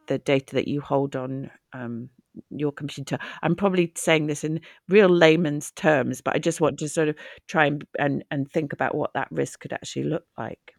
the 0.07 0.17
data 0.17 0.55
that 0.55 0.67
you 0.67 0.81
hold 0.81 1.15
on 1.15 1.49
um, 1.73 2.09
your 2.49 2.71
computer. 2.71 3.17
I'm 3.43 3.55
probably 3.55 3.91
saying 3.95 4.27
this 4.27 4.43
in 4.43 4.61
real 4.89 5.09
layman's 5.09 5.71
terms, 5.71 6.21
but 6.21 6.35
I 6.35 6.39
just 6.39 6.61
want 6.61 6.79
to 6.79 6.89
sort 6.89 7.09
of 7.09 7.15
try 7.47 7.65
and 7.65 7.85
and, 7.99 8.23
and 8.31 8.51
think 8.51 8.73
about 8.73 8.95
what 8.95 9.13
that 9.13 9.27
risk 9.31 9.59
could 9.61 9.73
actually 9.73 10.03
look 10.03 10.25
like. 10.37 10.73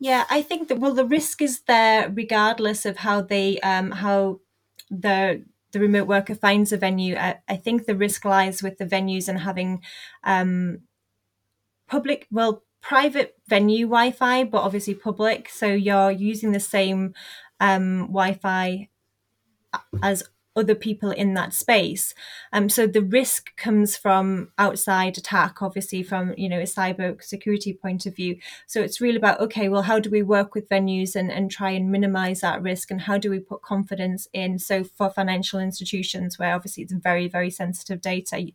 Yeah, 0.00 0.24
I 0.28 0.42
think 0.42 0.68
that 0.68 0.80
well, 0.80 0.94
the 0.94 1.04
risk 1.04 1.40
is 1.40 1.62
there 1.66 2.10
regardless 2.10 2.84
of 2.84 2.98
how 2.98 3.22
they 3.22 3.60
um, 3.60 3.92
how 3.92 4.40
the 4.90 5.44
the 5.74 5.80
remote 5.80 6.08
worker 6.08 6.34
finds 6.34 6.72
a 6.72 6.78
venue, 6.78 7.16
I, 7.16 7.40
I 7.46 7.56
think 7.56 7.84
the 7.84 7.96
risk 7.96 8.24
lies 8.24 8.62
with 8.62 8.78
the 8.78 8.86
venues 8.86 9.28
and 9.28 9.40
having 9.40 9.82
um, 10.22 10.82
public, 11.86 12.26
well, 12.30 12.62
private 12.80 13.34
venue 13.46 13.86
Wi-Fi, 13.86 14.44
but 14.44 14.62
obviously 14.62 14.94
public. 14.94 15.50
So 15.50 15.66
you're 15.66 16.10
using 16.10 16.52
the 16.52 16.60
same 16.60 17.12
um, 17.60 18.06
Wi-Fi 18.06 18.88
as 20.02 20.22
other 20.56 20.74
people 20.74 21.10
in 21.10 21.34
that 21.34 21.52
space. 21.52 22.14
Um, 22.52 22.68
so 22.68 22.86
the 22.86 23.02
risk 23.02 23.56
comes 23.56 23.96
from 23.96 24.52
outside 24.56 25.18
attack, 25.18 25.60
obviously 25.62 26.02
from 26.02 26.34
you 26.36 26.48
know 26.48 26.60
a 26.60 26.64
cyber 26.64 27.20
security 27.22 27.72
point 27.72 28.06
of 28.06 28.14
view. 28.14 28.38
So 28.66 28.80
it's 28.80 29.00
really 29.00 29.16
about 29.16 29.40
okay, 29.40 29.68
well, 29.68 29.82
how 29.82 29.98
do 29.98 30.10
we 30.10 30.22
work 30.22 30.54
with 30.54 30.68
venues 30.68 31.16
and 31.16 31.30
and 31.30 31.50
try 31.50 31.70
and 31.70 31.90
minimize 31.90 32.40
that 32.40 32.62
risk, 32.62 32.90
and 32.90 33.00
how 33.00 33.18
do 33.18 33.30
we 33.30 33.40
put 33.40 33.62
confidence 33.62 34.28
in? 34.32 34.58
So 34.58 34.84
for 34.84 35.10
financial 35.10 35.58
institutions, 35.58 36.38
where 36.38 36.54
obviously 36.54 36.84
it's 36.84 36.92
very 36.92 37.28
very 37.28 37.50
sensitive 37.50 38.00
data, 38.00 38.46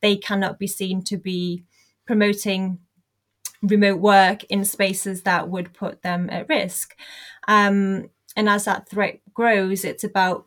they 0.00 0.16
cannot 0.16 0.58
be 0.58 0.66
seen 0.66 1.02
to 1.04 1.16
be 1.16 1.64
promoting 2.06 2.78
remote 3.62 4.00
work 4.00 4.44
in 4.44 4.64
spaces 4.64 5.22
that 5.22 5.48
would 5.48 5.72
put 5.72 6.02
them 6.02 6.28
at 6.30 6.48
risk. 6.48 6.94
Um, 7.48 8.10
and 8.36 8.48
as 8.48 8.64
that 8.64 8.88
threat 8.88 9.20
grows, 9.32 9.84
it's 9.84 10.04
about 10.04 10.44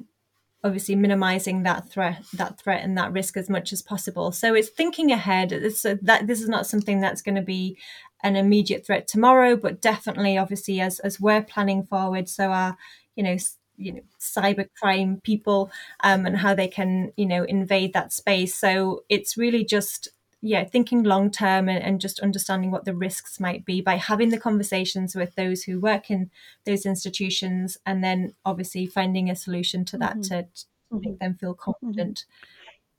obviously 0.64 0.96
minimizing 0.96 1.64
that 1.64 1.88
threat 1.90 2.24
that 2.34 2.60
threat 2.60 2.84
and 2.84 2.98
that 2.98 3.14
risk 3.14 3.38
as 3.38 3.50
much 3.50 3.72
as 3.72 3.82
possible. 3.82 4.32
So 4.32 4.54
it's 4.54 4.70
thinking 4.70 5.12
ahead. 5.12 5.52
It's 5.52 5.86
a, 5.86 5.96
that 6.02 6.28
this 6.28 6.42
is 6.42 6.50
not 6.50 6.68
something 6.68 7.00
that's 7.00 7.22
going 7.22 7.36
to 7.36 7.42
be 7.42 7.78
an 8.24 8.36
immediate 8.36 8.84
threat 8.84 9.08
tomorrow 9.08 9.56
but 9.56 9.80
definitely 9.80 10.40
obviously 10.40 10.82
as 10.82 11.00
as 11.02 11.20
we're 11.20 11.44
planning 11.44 11.84
forward 11.84 12.28
so 12.28 12.52
our 12.52 12.76
you 13.16 13.22
know 13.22 13.38
you 13.78 13.94
know 13.94 14.02
cyber 14.20 14.68
crime 14.80 15.22
people 15.24 15.72
um, 16.04 16.26
and 16.26 16.38
how 16.38 16.54
they 16.54 16.68
can 16.68 17.12
you 17.16 17.26
know 17.26 17.44
invade 17.44 17.94
that 17.94 18.12
space. 18.12 18.56
So 18.56 19.04
it's 19.10 19.38
really 19.38 19.64
just 19.64 20.10
yeah 20.42 20.64
thinking 20.64 21.04
long 21.04 21.32
term 21.32 21.68
and, 21.68 21.84
and, 21.84 22.00
just 22.00 22.20
understanding 22.20 22.72
what 22.72 22.86
the 22.86 22.94
risks 22.94 23.40
might 23.40 23.66
be 23.66 23.82
by 23.82 23.96
having 23.96 24.30
the 24.30 24.40
conversations 24.40 25.16
with 25.16 25.34
those 25.36 25.64
who 25.64 25.80
work 25.80 26.12
in 26.12 26.30
those 26.66 26.86
institutions 26.86 27.78
and 27.86 28.04
then 28.04 28.34
obviously 28.46 28.86
finding 28.86 29.30
a 29.30 29.36
solution 29.36 29.84
to 29.84 29.98
that 29.98 30.18
mm-hmm. 30.18 30.22
to, 30.22 30.44
to 30.44 30.66
mm-hmm. 30.94 31.10
make 31.10 31.20
them 31.20 31.36
feel 31.36 31.54
mm-hmm. 31.54 31.72
confident 31.72 32.26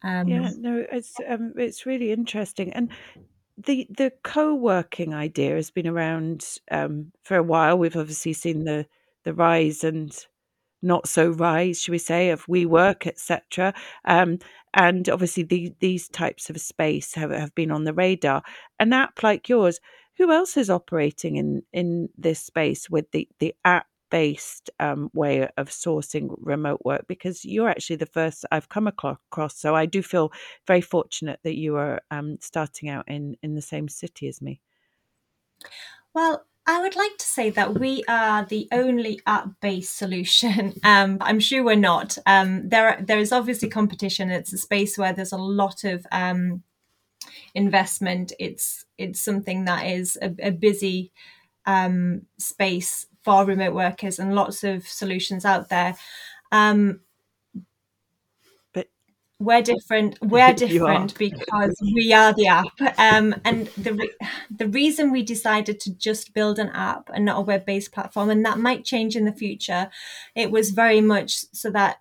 um, 0.03 0.29
yeah 0.29 0.51
no 0.59 0.85
it's 0.91 1.15
um, 1.29 1.53
it's 1.57 1.87
really 1.87 2.13
interesting 2.13 2.73
and 2.73 2.91
the 3.57 3.87
the 3.97 4.13
co-working 4.23 5.15
idea 5.15 5.55
has 5.55 5.71
been 5.71 5.87
around 5.87 6.45
um, 6.71 7.13
for 7.23 7.37
a 7.37 7.43
while 7.43 7.79
we've 7.79 7.97
obviously 7.97 8.33
seen 8.33 8.65
the 8.65 8.87
the 9.25 9.35
rise 9.35 9.85
and 9.85 10.27
not 10.83 11.09
so 11.09 11.31
rise, 11.31 11.83
should 11.83 11.93
we 11.93 11.99
say, 11.99 12.31
of 12.31 12.47
WeWork, 12.47 13.07
etc. 13.07 13.75
Um, 14.05 14.39
and 14.79 15.09
obviously, 15.09 15.43
the, 15.43 15.75
these 15.81 16.09
types 16.09 16.49
of 16.49 16.61
space 16.61 17.15
have, 17.15 17.33
have 17.33 17.53
been 17.57 17.73
on 17.73 17.83
the 17.83 17.93
radar. 17.93 18.45
An 18.79 18.93
app 18.93 19.25
like 19.25 19.49
yours, 19.49 19.81
who 20.17 20.31
else 20.31 20.57
is 20.57 20.71
operating 20.71 21.35
in 21.37 21.63
in 21.73 22.09
this 22.17 22.39
space 22.39 22.89
with 22.89 23.11
the 23.11 23.29
the 23.41 23.55
app 23.65 23.89
based 24.11 24.71
um, 24.79 25.11
way 25.13 25.49
of 25.57 25.69
sourcing 25.69 26.29
remote 26.39 26.81
work 26.85 27.05
because 27.09 27.45
you're 27.45 27.69
actually 27.69 27.97
the 27.97 28.07
first 28.07 28.45
I've 28.53 28.69
come 28.69 28.87
across. 28.87 29.57
So 29.57 29.75
I 29.75 29.85
do 29.85 30.01
feel 30.01 30.31
very 30.67 30.81
fortunate 30.81 31.41
that 31.43 31.57
you 31.57 31.77
are 31.77 32.01
um, 32.13 32.39
starting 32.41 32.89
out 32.89 33.05
in 33.09 33.37
in 33.43 33.57
the 33.57 33.63
same 33.63 33.89
city 33.89 34.29
as 34.29 34.41
me. 34.41 34.61
Well, 36.15 36.47
I 36.69 36.83
would 36.83 36.97
like 36.97 37.17
to 37.17 37.25
say 37.25 37.49
that 37.49 37.79
we 37.79 38.05
are 38.09 38.45
the 38.45 38.69
only 38.73 39.21
app-based 39.27 39.97
solution. 39.97 40.75
Um, 40.85 41.19
I'm 41.21 41.41
sure 41.41 41.65
we're 41.65 41.77
not. 41.77 42.19
Um, 42.27 42.69
there, 42.69 43.03
there 43.07 43.19
is 43.19 43.33
obviously 43.33 43.69
competition. 43.69 44.31
It's 44.31 44.53
a 44.53 44.59
space 44.59 44.99
where 44.99 45.13
there's 45.13 45.33
a 45.33 45.39
lot 45.39 45.85
of 45.85 46.07
um, 46.13 46.63
investment. 47.55 48.33
It's 48.39 48.85
it's 48.99 49.21
something 49.21 49.65
that 49.65 49.87
is 49.87 50.19
a, 50.21 50.35
a 50.43 50.51
busy 50.51 51.13
um, 51.67 52.23
space 52.39 53.07
for 53.23 53.45
remote 53.45 53.75
workers 53.75 54.19
and 54.19 54.35
lots 54.35 54.65
of 54.65 54.87
solutions 54.87 55.45
out 55.45 55.69
there. 55.69 55.97
Um, 56.53 57.01
we're 59.39 59.63
different 59.63 60.19
we're 60.21 60.53
different 60.55 61.17
because 61.17 61.77
we 61.95 62.13
are 62.13 62.33
the 62.35 62.47
app. 62.47 62.67
Um, 62.99 63.35
and 63.45 63.69
the 63.69 63.95
re- 63.95 64.17
the 64.51 64.69
reason 64.69 65.13
we 65.13 65.23
decided 65.23 65.81
to 65.81 65.95
just 65.95 66.35
build 66.35 66.59
an 66.59 66.71
app 66.71 67.11
and 67.15 67.25
not 67.25 67.39
a 67.39 67.43
web-based 67.43 67.93
platform 67.93 68.31
and 68.31 68.45
that 68.45 68.59
might 68.59 68.85
change 68.85 69.17
in 69.17 69.25
the 69.25 69.33
future 69.33 69.91
it 70.35 70.51
was 70.51 70.71
very 70.71 71.01
much 71.01 71.45
so 71.53 71.71
that 71.71 71.99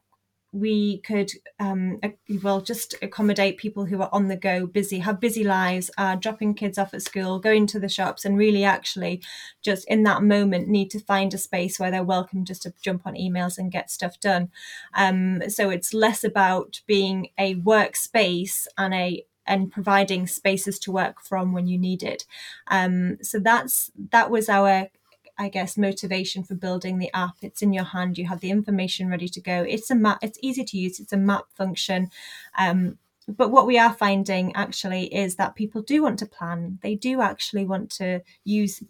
we 0.53 0.99
could 0.99 1.31
um, 1.59 1.99
well 2.41 2.61
just 2.61 2.95
accommodate 3.01 3.57
people 3.57 3.85
who 3.85 4.01
are 4.01 4.09
on 4.13 4.27
the 4.27 4.35
go 4.37 4.65
busy 4.65 4.99
have 4.99 5.19
busy 5.19 5.43
lives 5.43 5.91
uh, 5.97 6.15
dropping 6.15 6.53
kids 6.53 6.77
off 6.77 6.93
at 6.93 7.01
school 7.01 7.37
going 7.37 7.67
to 7.67 7.79
the 7.79 7.89
shops 7.89 8.23
and 8.23 8.37
really 8.37 8.63
actually 8.63 9.21
just 9.61 9.85
in 9.89 10.03
that 10.03 10.23
moment 10.23 10.67
need 10.67 10.89
to 10.89 10.99
find 10.99 11.33
a 11.33 11.37
space 11.37 11.79
where 11.79 11.91
they're 11.91 12.03
welcome 12.03 12.45
just 12.45 12.63
to 12.63 12.73
jump 12.81 13.05
on 13.05 13.15
emails 13.15 13.57
and 13.57 13.71
get 13.71 13.91
stuff 13.91 14.19
done. 14.19 14.49
Um, 14.93 15.49
so 15.49 15.69
it's 15.69 15.93
less 15.93 16.23
about 16.23 16.81
being 16.87 17.29
a 17.37 17.55
workspace 17.55 18.67
and 18.77 18.93
a 18.93 19.25
and 19.45 19.71
providing 19.71 20.27
spaces 20.27 20.77
to 20.77 20.91
work 20.91 21.21
from 21.21 21.53
when 21.53 21.67
you 21.67 21.77
need 21.77 22.03
it. 22.03 22.25
Um, 22.67 23.17
so 23.21 23.39
that's 23.39 23.91
that 24.11 24.29
was 24.29 24.49
our 24.49 24.89
I 25.37 25.49
guess, 25.49 25.77
motivation 25.77 26.43
for 26.43 26.55
building 26.55 26.97
the 26.97 27.13
app. 27.13 27.35
It's 27.41 27.61
in 27.61 27.73
your 27.73 27.83
hand. 27.83 28.17
You 28.17 28.27
have 28.27 28.39
the 28.39 28.51
information 28.51 29.09
ready 29.09 29.27
to 29.29 29.41
go. 29.41 29.63
It's 29.63 29.91
a 29.91 29.95
map. 29.95 30.19
It's 30.21 30.39
easy 30.41 30.63
to 30.63 30.77
use. 30.77 30.99
It's 30.99 31.13
a 31.13 31.17
map 31.17 31.45
function. 31.55 32.09
Um, 32.57 32.97
but 33.27 33.51
what 33.51 33.67
we 33.67 33.77
are 33.77 33.93
finding 33.93 34.55
actually 34.55 35.13
is 35.13 35.35
that 35.35 35.55
people 35.55 35.81
do 35.81 36.01
want 36.01 36.19
to 36.19 36.25
plan. 36.25 36.79
They 36.81 36.95
do 36.95 37.21
actually 37.21 37.65
want 37.65 37.89
to 37.91 38.21
use 38.45 38.81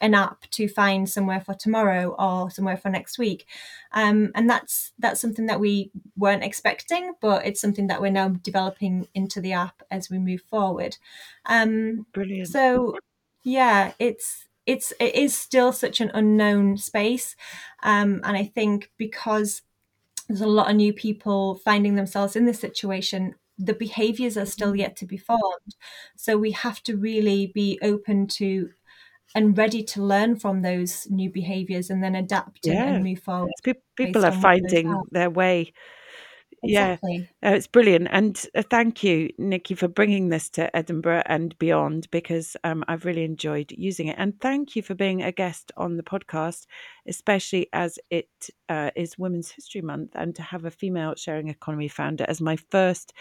an 0.00 0.14
app 0.14 0.42
to 0.50 0.68
find 0.68 1.08
somewhere 1.08 1.40
for 1.40 1.54
tomorrow 1.54 2.14
or 2.18 2.50
somewhere 2.50 2.76
for 2.76 2.88
next 2.88 3.18
week, 3.18 3.46
um, 3.92 4.30
and 4.34 4.48
that's 4.48 4.92
that's 4.98 5.20
something 5.20 5.46
that 5.46 5.60
we 5.60 5.90
weren't 6.16 6.44
expecting, 6.44 7.14
but 7.20 7.46
it's 7.46 7.60
something 7.60 7.86
that 7.88 8.00
we're 8.00 8.10
now 8.10 8.28
developing 8.28 9.06
into 9.14 9.40
the 9.40 9.52
app 9.52 9.82
as 9.90 10.10
we 10.10 10.18
move 10.18 10.42
forward. 10.42 10.96
Um, 11.46 12.06
Brilliant. 12.12 12.48
So 12.48 12.98
yeah, 13.42 13.92
it's 13.98 14.46
it's 14.66 14.92
it 15.00 15.14
is 15.14 15.36
still 15.36 15.72
such 15.72 16.00
an 16.00 16.10
unknown 16.14 16.76
space, 16.76 17.36
um, 17.82 18.20
and 18.24 18.36
I 18.36 18.44
think 18.44 18.90
because 18.96 19.62
there's 20.28 20.40
a 20.40 20.46
lot 20.46 20.70
of 20.70 20.76
new 20.76 20.92
people 20.92 21.56
finding 21.56 21.96
themselves 21.96 22.36
in 22.36 22.46
this 22.46 22.60
situation 22.60 23.34
the 23.58 23.74
behaviors 23.74 24.36
are 24.36 24.46
still 24.46 24.74
yet 24.74 24.96
to 24.96 25.06
be 25.06 25.16
formed. 25.16 25.76
So 26.16 26.36
we 26.36 26.50
have 26.52 26.82
to 26.84 26.96
really 26.96 27.52
be 27.54 27.78
open 27.82 28.26
to 28.28 28.70
and 29.34 29.56
ready 29.58 29.82
to 29.82 30.02
learn 30.02 30.36
from 30.36 30.62
those 30.62 31.08
new 31.10 31.30
behaviors 31.30 31.90
and 31.90 32.02
then 32.02 32.14
adapt 32.14 32.60
yeah. 32.62 32.84
and, 32.84 32.96
and 32.96 33.04
move 33.04 33.18
forward 33.18 33.50
people 33.96 34.24
are 34.24 34.32
finding 34.32 34.94
their 35.10 35.30
way 35.30 35.72
Exactly. 36.64 37.28
Yeah, 37.42 37.50
uh, 37.50 37.54
it's 37.54 37.66
brilliant. 37.66 38.08
And 38.10 38.42
uh, 38.54 38.62
thank 38.70 39.04
you, 39.04 39.30
Nikki, 39.38 39.74
for 39.74 39.86
bringing 39.88 40.30
this 40.30 40.48
to 40.50 40.74
Edinburgh 40.74 41.22
and 41.26 41.56
beyond 41.58 42.08
because 42.10 42.56
um, 42.64 42.84
I've 42.88 43.04
really 43.04 43.24
enjoyed 43.24 43.70
using 43.76 44.08
it. 44.08 44.16
And 44.18 44.40
thank 44.40 44.74
you 44.74 44.82
for 44.82 44.94
being 44.94 45.22
a 45.22 45.32
guest 45.32 45.72
on 45.76 45.96
the 45.98 46.02
podcast, 46.02 46.66
especially 47.06 47.68
as 47.74 47.98
it 48.10 48.30
uh, 48.70 48.90
is 48.96 49.18
Women's 49.18 49.50
History 49.50 49.82
Month 49.82 50.12
and 50.14 50.34
to 50.36 50.42
have 50.42 50.64
a 50.64 50.70
female 50.70 51.14
sharing 51.16 51.48
economy 51.48 51.88
founder 51.88 52.24
as 52.28 52.40
my 52.40 52.56
first 52.70 53.12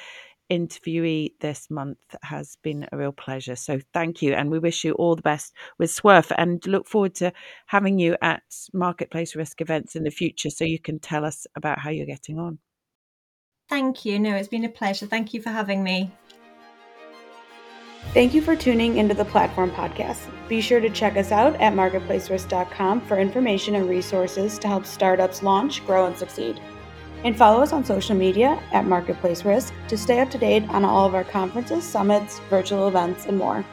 interviewee 0.52 1.34
this 1.42 1.70
month 1.70 1.98
has 2.22 2.58
been 2.64 2.88
a 2.92 2.98
real 2.98 3.12
pleasure. 3.12 3.56
So 3.56 3.80
thank 3.94 4.22
you. 4.22 4.34
And 4.34 4.52
we 4.52 4.60
wish 4.60 4.84
you 4.84 4.94
all 4.94 5.16
the 5.16 5.22
best 5.22 5.54
with 5.80 5.92
Swurf 5.92 6.32
and 6.38 6.66
look 6.68 6.88
forward 6.88 7.16
to 7.16 7.34
having 7.68 8.00
you 8.00 8.18
at 8.22 8.44
Marketplace 8.74 9.36
Risk 9.36 9.62
events 9.62 9.96
in 9.96 10.04
the 10.04 10.12
future 10.12 10.50
so 10.50 10.66
you 10.66 10.80
can 10.80 11.00
tell 11.00 11.26
us 11.26 11.48
about 11.56 11.80
how 11.80 11.90
you're 11.90 12.06
getting 12.06 12.40
on. 12.40 12.60
Thank 13.70 14.06
you. 14.06 14.20
No, 14.20 14.36
it's 14.36 14.48
been 14.48 14.66
a 14.66 14.70
pleasure. 14.70 15.06
Thank 15.06 15.34
you 15.34 15.42
for 15.42 15.50
having 15.50 15.84
me. 15.84 16.12
Thank 18.14 18.36
you 18.36 18.42
for 18.44 18.56
tuning 18.56 18.98
into 18.98 19.16
the 19.16 19.26
Platform 19.26 19.72
Podcast. 19.72 20.30
Be 20.48 20.62
sure 20.62 20.80
to 20.80 20.90
check 20.90 21.18
us 21.18 21.32
out 21.32 21.56
at 21.60 21.74
marketplacerisk.com 21.74 23.02
for 23.02 23.18
information 23.18 23.74
and 23.74 23.90
resources 23.90 24.60
to 24.60 24.68
help 24.68 24.86
startups 24.86 25.42
launch, 25.42 25.84
grow, 25.88 26.06
and 26.06 26.16
succeed. 26.16 26.62
And 27.24 27.36
follow 27.36 27.64
us 27.64 27.74
on 27.74 27.84
social 27.84 28.16
media 28.16 28.62
at 28.72 28.86
Marketplace 28.86 29.46
Risk 29.46 29.74
to 29.88 29.98
stay 29.98 30.20
up 30.20 30.30
to 30.32 30.38
date 30.38 30.68
on 30.70 30.86
all 30.86 31.08
of 31.08 31.16
our 31.16 31.24
conferences, 31.24 31.84
summits, 31.84 32.40
virtual 32.50 32.88
events, 32.88 33.26
and 33.26 33.38
more. 33.38 33.66